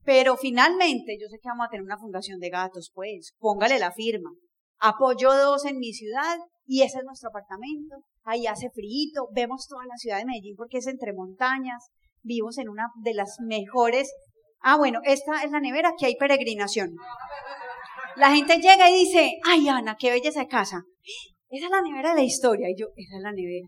Pero 0.03 0.37
finalmente, 0.37 1.17
yo 1.19 1.27
sé 1.29 1.37
que 1.41 1.49
vamos 1.49 1.67
a 1.67 1.69
tener 1.69 1.83
una 1.83 1.97
fundación 1.97 2.39
de 2.39 2.49
gatos, 2.49 2.91
pues, 2.93 3.33
póngale 3.39 3.77
la 3.77 3.91
firma. 3.91 4.31
Apoyo 4.79 5.33
dos 5.33 5.65
en 5.65 5.77
mi 5.77 5.93
ciudad 5.93 6.37
y 6.65 6.83
ese 6.83 6.99
es 6.99 7.03
nuestro 7.05 7.29
apartamento. 7.29 7.97
Ahí 8.23 8.45
hace 8.45 8.69
frío, 8.69 9.27
vemos 9.33 9.67
toda 9.67 9.85
la 9.85 9.95
ciudad 9.97 10.17
de 10.17 10.25
Medellín 10.25 10.55
porque 10.55 10.77
es 10.77 10.87
entre 10.87 11.13
montañas. 11.13 11.89
Vivimos 12.21 12.57
en 12.57 12.69
una 12.69 12.91
de 13.01 13.13
las 13.13 13.37
mejores. 13.39 14.13
Ah, 14.59 14.75
bueno, 14.75 14.99
esta 15.03 15.43
es 15.43 15.51
la 15.51 15.59
nevera 15.59 15.93
que 15.97 16.07
hay 16.07 16.15
peregrinación. 16.15 16.95
La 18.17 18.31
gente 18.31 18.57
llega 18.57 18.89
y 18.89 19.05
dice, 19.05 19.39
ay 19.45 19.69
Ana, 19.69 19.95
qué 19.97 20.11
belleza 20.11 20.41
de 20.41 20.47
casa. 20.47 20.83
Esa 21.49 21.65
es 21.65 21.71
la 21.71 21.81
nevera 21.81 22.09
de 22.09 22.15
la 22.15 22.23
historia. 22.23 22.69
Y 22.69 22.79
yo, 22.79 22.87
esa 22.95 23.17
es 23.17 23.23
la 23.23 23.31
nevera. 23.31 23.67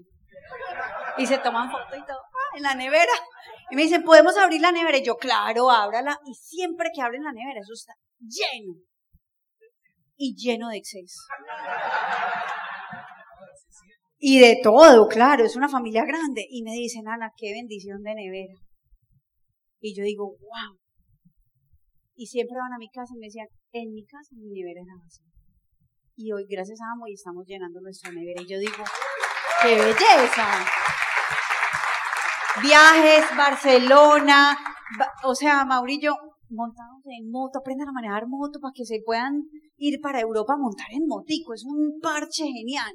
Y 1.17 1.25
se 1.25 1.37
toman 1.37 1.71
fotos 1.71 1.97
y 1.97 2.05
todo, 2.05 2.17
ah, 2.17 2.57
en 2.57 2.63
la 2.63 2.75
nevera. 2.75 3.13
Y 3.71 3.75
me 3.75 3.83
dicen, 3.83 4.03
¿podemos 4.03 4.35
abrir 4.37 4.61
la 4.61 4.71
nevera? 4.71 4.97
Y 4.97 5.03
yo, 5.03 5.15
claro, 5.15 5.69
ábrala. 5.69 6.19
Y 6.25 6.33
siempre 6.33 6.89
que 6.93 7.01
abren 7.01 7.23
la 7.23 7.31
nevera, 7.31 7.59
eso 7.61 7.73
está 7.73 7.93
lleno. 8.19 8.73
Y 10.19 10.35
lleno 10.35 10.67
de 10.67 10.77
exceso. 10.77 11.21
Y 14.19 14.39
de 14.39 14.59
todo, 14.61 15.07
claro, 15.07 15.45
es 15.45 15.55
una 15.55 15.69
familia 15.69 16.03
grande. 16.05 16.45
Y 16.49 16.61
me 16.61 16.73
dicen, 16.73 17.07
Ana, 17.07 17.31
qué 17.37 17.53
bendición 17.53 18.03
de 18.03 18.15
nevera. 18.15 18.53
Y 19.79 19.95
yo 19.95 20.03
digo, 20.03 20.25
wow, 20.27 20.77
y 22.19 22.27
siempre 22.27 22.57
van 22.59 22.73
a 22.73 22.77
mi 22.77 22.89
casa 22.89 23.13
y 23.15 23.17
me 23.17 23.27
decían, 23.27 23.47
en 23.71 23.93
mi 23.93 24.05
casa 24.05 24.35
mi 24.35 24.49
nevera 24.49 24.81
era 24.83 24.93
vacía. 25.01 25.25
Y 26.17 26.33
hoy, 26.33 26.45
gracias 26.49 26.81
a 26.81 26.91
Amo, 26.91 27.07
y 27.07 27.13
estamos 27.13 27.45
llenando 27.47 27.79
nuestra 27.79 28.11
nevera. 28.11 28.41
Y 28.41 28.45
yo 28.51 28.59
digo, 28.59 28.83
¡qué 29.61 29.75
belleza! 29.75 30.65
Viajes, 32.61 33.23
Barcelona, 33.37 34.57
o 35.23 35.33
sea, 35.33 35.63
Maurillo, 35.63 36.11
montamos 36.49 37.01
en 37.05 37.31
moto, 37.31 37.59
aprendan 37.59 37.87
a 37.87 37.93
manejar 37.93 38.27
moto 38.27 38.59
para 38.59 38.73
que 38.75 38.83
se 38.83 38.99
puedan 39.05 39.43
ir 39.79 39.99
para 40.01 40.21
Europa 40.21 40.53
a 40.53 40.57
montar 40.57 40.87
en 40.91 41.07
motico. 41.07 41.53
Es 41.53 41.63
un 41.65 41.99
parche 42.01 42.45
genial. 42.45 42.93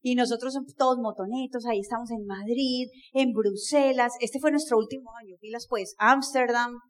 Y 0.00 0.16
nosotros 0.16 0.54
somos 0.54 0.74
todos 0.74 0.98
motonetos, 0.98 1.64
ahí 1.64 1.78
estamos 1.78 2.10
en 2.10 2.26
Madrid, 2.26 2.88
en 3.12 3.32
Bruselas. 3.32 4.14
Este 4.18 4.40
fue 4.40 4.50
nuestro 4.50 4.76
último 4.76 5.12
año, 5.16 5.36
pilas 5.40 5.66
pues, 5.68 5.94
Ámsterdam, 5.98 6.80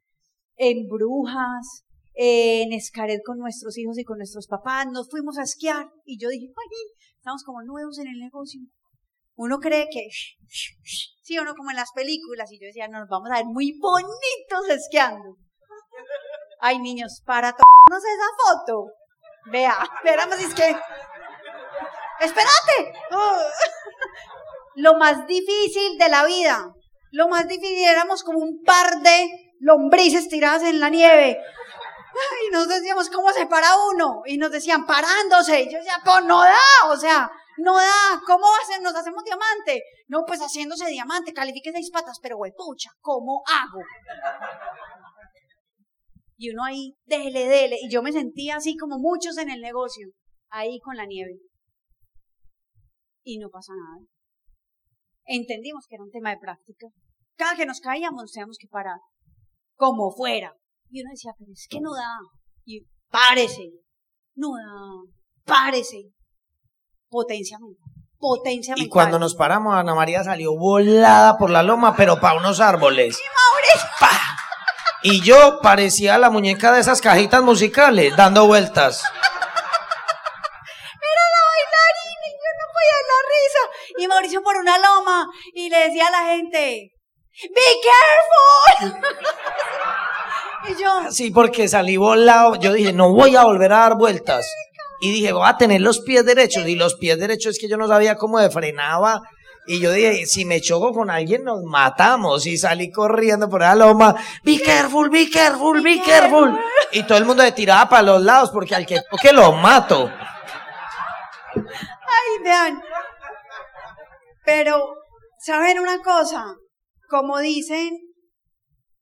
en 0.57 0.89
Brujas, 0.89 1.85
en 2.15 2.73
Escaret 2.73 3.21
con 3.25 3.39
nuestros 3.39 3.77
hijos 3.77 3.99
y 3.99 4.05
con 4.05 4.17
nuestros 4.19 4.47
papás, 4.47 4.87
nos 4.91 5.11
fuimos 5.11 5.37
a 5.39 5.43
esquiar 5.43 5.91
y 6.07 6.19
yo 6.19 6.29
dije, 6.29 6.47
ay, 6.49 7.07
estamos 7.17 7.43
como 7.45 7.63
nuevos 7.63 7.99
en 7.99 8.09
el 8.09 8.19
negocio. 8.19 8.61
Uno 9.35 9.59
cree 9.59 9.89
que, 9.91 10.09
sí 11.23 11.39
o 11.39 11.45
no, 11.45 11.55
como 11.55 11.71
en 11.71 11.77
las 11.77 11.91
películas, 11.93 12.53
y 12.53 12.61
yo 12.61 12.67
decía, 12.67 12.89
nos 12.89 13.09
vamos 13.09 13.31
a 13.31 13.37
ver 13.37 13.47
muy 13.47 13.79
bonitos 13.79 14.69
esquiando. 14.71 15.37
Ay, 16.61 16.79
niños, 16.79 17.23
para 17.25 17.53
tomarnos 17.53 18.05
esa 18.05 18.67
foto. 18.67 19.02
Vea, 19.47 19.77
esperamos, 19.95 20.39
es 20.39 20.55
que, 20.55 20.77
espérate. 22.21 22.93
Lo 24.77 24.95
más 24.95 25.27
difícil 25.27 25.99
de 25.99 26.09
la 26.09 26.25
vida, 26.25 26.73
lo 27.13 27.29
más 27.29 27.47
difícil 27.47 27.87
éramos 27.87 28.25
como 28.25 28.39
un 28.39 28.63
par 28.65 29.01
de 29.01 29.55
lombrices 29.61 30.29
tiradas 30.29 30.63
en 30.63 30.81
la 30.81 30.89
nieve. 30.89 31.39
Y 32.47 32.51
nos 32.51 32.69
decíamos, 32.69 33.11
¿cómo 33.11 33.31
se 33.33 33.47
para 33.47 33.69
uno? 33.93 34.23
Y 34.25 34.39
nos 34.39 34.51
decían, 34.51 34.87
parándose. 34.87 35.61
Y 35.61 35.73
yo 35.73 35.79
decía, 35.79 36.01
pues 36.03 36.25
no 36.25 36.43
da, 36.43 36.89
o 36.89 36.97
sea, 36.97 37.31
no 37.59 37.77
da. 37.77 38.21
¿Cómo 38.27 38.47
nos 38.81 38.95
hacemos 38.95 39.25
diamante? 39.25 39.83
No, 40.09 40.25
pues 40.27 40.41
haciéndose 40.41 40.87
diamante, 40.87 41.33
califique 41.33 41.71
seis 41.73 41.91
patas, 41.91 42.19
pero 42.21 42.39
pucha, 42.57 42.91
¿cómo 43.01 43.43
hago? 43.47 43.81
Y 46.43 46.51
uno 46.51 46.65
ahí, 46.65 46.97
dele, 47.05 47.47
dele. 47.47 47.77
Y 47.81 47.89
yo 47.89 48.03
me 48.03 48.11
sentía 48.11 48.57
así 48.57 48.77
como 48.77 48.99
muchos 48.99 49.39
en 49.39 49.49
el 49.49 49.61
negocio, 49.61 50.09
ahí 50.51 50.81
con 50.81 50.97
la 50.97 51.07
nieve. 51.07 51.39
y 53.23 53.39
no 53.39 53.49
pasa 53.49 53.73
nada. 53.73 54.05
Entendimos 55.25 55.87
que 55.89 55.95
era 55.95 56.03
un 56.03 56.11
tema 56.11 56.31
de 56.31 56.39
práctica. 56.39 56.89
Cada 57.37 57.55
que 57.55 57.65
nos 57.65 57.79
caíamos 57.79 58.33
teníamos 58.33 58.57
que 58.61 58.67
parar, 58.67 58.99
como 59.77 60.11
fuera. 60.11 60.53
Y 60.91 61.03
uno 61.03 61.11
decía, 61.13 61.31
pero 61.39 61.53
es 61.53 61.69
que 61.71 61.81
no 61.81 61.95
da. 61.95 62.19
Y 62.65 62.81
párese, 63.09 63.71
no 64.35 64.49
da, 64.57 65.15
párese. 65.45 66.11
Potencia 67.09 67.57
mental. 67.61 67.87
Potencia 68.19 68.75
mental. 68.75 68.87
Y 68.87 68.91
cuando 68.91 69.21
nos 69.21 69.37
paramos, 69.37 69.77
Ana 69.77 69.95
María 69.95 70.25
salió 70.25 70.59
volada 70.59 71.39
por 71.39 71.51
la 71.51 71.63
loma, 71.63 71.95
pero 71.97 72.19
para 72.19 72.37
unos 72.37 72.59
árboles. 72.59 73.17
Y 75.03 75.21
yo 75.21 75.61
parecía 75.61 76.17
la 76.19 76.31
muñeca 76.31 76.71
de 76.73 76.81
esas 76.81 77.01
cajitas 77.01 77.43
musicales, 77.43 78.15
dando 78.17 78.47
vueltas. 78.47 79.03
Era 79.03 79.13
la 81.35 81.43
bailarina 81.51 82.27
y 82.27 82.31
yo 82.31 82.51
no 82.59 82.67
podía 82.73 82.97
dar 82.97 83.07
la 83.11 83.21
risa. 83.33 83.63
Y 83.99 84.07
Mauricio 84.09 84.41
por 84.43 84.57
una 84.57 84.79
loma 84.79 85.29
y 85.55 85.69
le 85.71 85.79
decía 85.89 86.07
a 86.07 86.11
la 86.11 86.25
gente, 86.27 86.93
¡Be 87.43 87.81
careful! 88.79 89.03
y 90.69 90.77
yo, 90.81 91.11
Sí, 91.11 91.31
porque 91.31 91.67
salí 91.67 91.97
volado. 91.97 92.55
Yo 92.57 92.73
dije, 92.73 92.93
no 92.93 93.13
voy 93.13 93.35
a 93.35 93.45
volver 93.45 93.73
a 93.73 93.79
dar 93.79 93.97
vueltas. 93.97 94.47
Y 95.01 95.11
dije, 95.13 95.33
voy 95.33 95.49
a 95.49 95.57
tener 95.57 95.81
los 95.81 96.01
pies 96.01 96.25
derechos. 96.25 96.69
Y 96.69 96.77
los 96.77 96.95
pies 96.95 97.19
derechos 97.19 97.55
es 97.55 97.61
que 97.61 97.69
yo 97.69 97.77
no 97.77 97.89
sabía 97.89 98.15
cómo 98.17 98.39
de 98.39 98.51
frenaba. 98.51 99.23
Y 99.67 99.81
yo 99.81 99.93
dije, 99.93 100.27
si 100.27 100.45
me 100.45 100.61
choco 100.61 100.93
con 100.93 101.09
alguien, 101.09 101.45
nos 101.45 101.63
matamos. 101.63 102.47
Y 102.47 102.59
salí 102.59 102.91
corriendo 102.91 103.49
por 103.49 103.61
la 103.61 103.75
loma. 103.75 104.17
Be 104.43 104.61
careful, 104.61 105.09
be 105.09 105.31
careful, 105.31 105.81
be, 105.81 106.03
careful. 106.03 106.59
Y 106.93 107.05
todo 107.05 107.19
el 107.19 107.25
mundo 107.25 107.43
se 107.45 107.53
tiraba 107.53 107.89
para 107.89 108.03
los 108.03 108.23
lados 108.23 108.51
porque 108.51 108.75
al 108.75 108.85
que 108.85 109.01
toque 109.09 109.33
lo 109.33 109.53
mato. 109.53 110.11
ay, 111.55 112.43
vean. 112.43 112.83
Pero, 114.45 114.97
¿saben 115.39 115.79
una 115.79 116.01
cosa? 116.01 116.45
Como 117.09 117.39
dicen, 117.39 117.99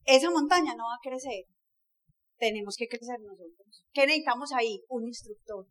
esa 0.04 0.30
montaña 0.30 0.74
no 0.76 0.84
va 0.84 0.94
a 0.94 1.08
crecer. 1.08 1.44
Tenemos 2.38 2.76
que 2.76 2.86
crecer 2.86 3.18
nosotros. 3.20 3.84
¿Qué 3.92 4.06
necesitamos 4.06 4.52
ahí? 4.52 4.82
Un 4.88 5.06
instructor, 5.06 5.66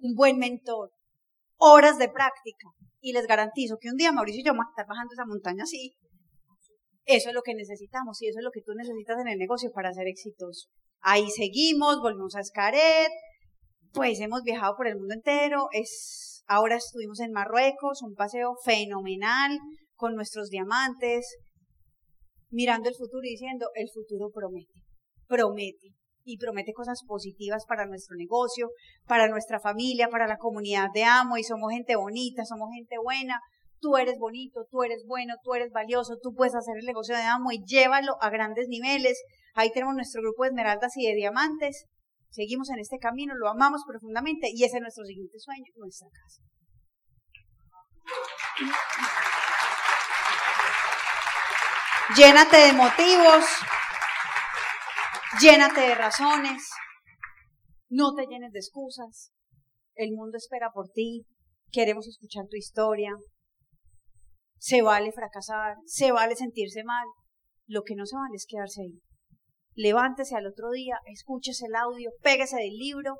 un 0.00 0.14
buen 0.14 0.38
mentor, 0.38 0.92
horas 1.56 1.98
de 1.98 2.08
práctica. 2.08 2.68
Y 3.00 3.12
les 3.12 3.26
garantizo 3.26 3.78
que 3.80 3.88
un 3.90 3.96
día 3.96 4.12
Mauricio 4.12 4.40
y 4.40 4.44
yo 4.44 4.52
vamos 4.52 4.66
a 4.66 4.70
estar 4.70 4.86
bajando 4.86 5.12
esa 5.12 5.24
montaña 5.24 5.64
así. 5.64 5.94
Eso 7.04 7.28
es 7.30 7.34
lo 7.34 7.42
que 7.42 7.54
necesitamos 7.54 8.20
y 8.22 8.28
eso 8.28 8.38
es 8.38 8.44
lo 8.44 8.50
que 8.50 8.62
tú 8.62 8.72
necesitas 8.74 9.18
en 9.20 9.28
el 9.28 9.38
negocio 9.38 9.70
para 9.72 9.92
ser 9.92 10.06
exitoso. 10.06 10.68
Ahí 11.00 11.28
seguimos, 11.30 12.00
volvemos 12.00 12.36
a 12.36 12.40
Escaret, 12.40 13.10
pues 13.92 14.20
hemos 14.20 14.42
viajado 14.42 14.76
por 14.76 14.86
el 14.86 14.96
mundo 14.96 15.14
entero. 15.14 15.68
Es, 15.72 16.44
ahora 16.46 16.76
estuvimos 16.76 17.20
en 17.20 17.32
Marruecos, 17.32 18.02
un 18.02 18.14
paseo 18.14 18.54
fenomenal 18.64 19.58
con 19.94 20.14
nuestros 20.14 20.50
diamantes, 20.50 21.36
mirando 22.50 22.88
el 22.88 22.94
futuro 22.94 23.22
y 23.24 23.30
diciendo, 23.30 23.68
el 23.74 23.88
futuro 23.92 24.30
promete, 24.32 24.82
promete. 25.26 25.99
Y 26.24 26.38
promete 26.38 26.72
cosas 26.72 27.02
positivas 27.06 27.64
para 27.66 27.86
nuestro 27.86 28.16
negocio, 28.16 28.70
para 29.06 29.28
nuestra 29.28 29.60
familia, 29.60 30.08
para 30.08 30.26
la 30.26 30.36
comunidad 30.36 30.88
de 30.92 31.04
Amo. 31.04 31.36
Y 31.36 31.44
somos 31.44 31.72
gente 31.72 31.96
bonita, 31.96 32.44
somos 32.44 32.68
gente 32.74 32.96
buena. 33.02 33.40
Tú 33.80 33.96
eres 33.96 34.18
bonito, 34.18 34.66
tú 34.70 34.82
eres 34.82 35.04
bueno, 35.06 35.34
tú 35.42 35.54
eres 35.54 35.72
valioso, 35.72 36.18
tú 36.22 36.34
puedes 36.34 36.54
hacer 36.54 36.76
el 36.78 36.84
negocio 36.84 37.16
de 37.16 37.22
Amo 37.22 37.50
y 37.50 37.64
llévalo 37.64 38.16
a 38.20 38.28
grandes 38.28 38.68
niveles. 38.68 39.22
Ahí 39.54 39.70
tenemos 39.72 39.94
nuestro 39.94 40.20
grupo 40.20 40.42
de 40.42 40.50
esmeraldas 40.50 40.92
y 40.96 41.06
de 41.06 41.14
diamantes. 41.14 41.86
Seguimos 42.28 42.70
en 42.70 42.78
este 42.78 42.98
camino, 42.98 43.34
lo 43.34 43.48
amamos 43.48 43.82
profundamente 43.86 44.48
y 44.52 44.64
ese 44.64 44.76
es 44.76 44.82
nuestro 44.82 45.04
siguiente 45.04 45.38
sueño, 45.38 45.72
nuestra 45.76 46.08
casa. 46.08 46.42
Llénate 52.16 52.56
de 52.56 52.72
motivos, 52.72 53.44
llénate 55.40 55.80
de 55.80 55.94
razones, 55.94 56.70
no 57.88 58.14
te 58.14 58.26
llenes 58.26 58.52
de 58.52 58.58
excusas. 58.58 59.32
El 59.94 60.12
mundo 60.12 60.36
espera 60.36 60.70
por 60.72 60.88
ti, 60.90 61.26
queremos 61.70 62.06
escuchar 62.06 62.46
tu 62.48 62.56
historia. 62.56 63.12
Se 64.58 64.82
vale 64.82 65.12
fracasar, 65.12 65.76
se 65.86 66.12
vale 66.12 66.36
sentirse 66.36 66.84
mal. 66.84 67.06
Lo 67.66 67.82
que 67.82 67.94
no 67.94 68.06
se 68.06 68.16
vale 68.16 68.34
es 68.34 68.46
quedarse 68.46 68.82
ahí. 68.82 69.00
Levántese 69.74 70.36
al 70.36 70.46
otro 70.46 70.70
día, 70.70 70.96
escúchese 71.06 71.66
el 71.66 71.74
audio, 71.74 72.10
péguese 72.22 72.56
del 72.56 72.76
libro 72.76 73.16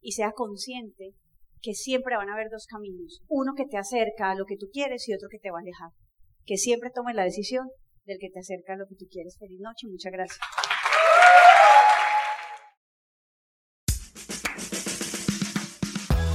y 0.00 0.12
sea 0.12 0.32
consciente 0.32 1.14
que 1.60 1.74
siempre 1.74 2.16
van 2.16 2.28
a 2.28 2.34
haber 2.34 2.48
dos 2.50 2.66
caminos. 2.66 3.20
Uno 3.28 3.52
que 3.54 3.66
te 3.66 3.78
acerca 3.78 4.30
a 4.30 4.34
lo 4.34 4.44
que 4.44 4.56
tú 4.56 4.66
quieres 4.72 5.08
y 5.08 5.14
otro 5.14 5.28
que 5.30 5.38
te 5.38 5.50
va 5.50 5.58
a 5.58 5.60
alejar. 5.60 5.90
Que 6.44 6.56
siempre 6.56 6.90
tomes 6.90 7.14
la 7.14 7.24
decisión 7.24 7.68
del 8.04 8.18
que 8.18 8.30
te 8.30 8.40
acerca 8.40 8.74
a 8.74 8.76
lo 8.76 8.86
que 8.86 8.96
tú 8.96 9.06
quieres. 9.10 9.36
Feliz 9.38 9.60
noche, 9.60 9.86
muchas 9.88 10.12
gracias. 10.12 10.40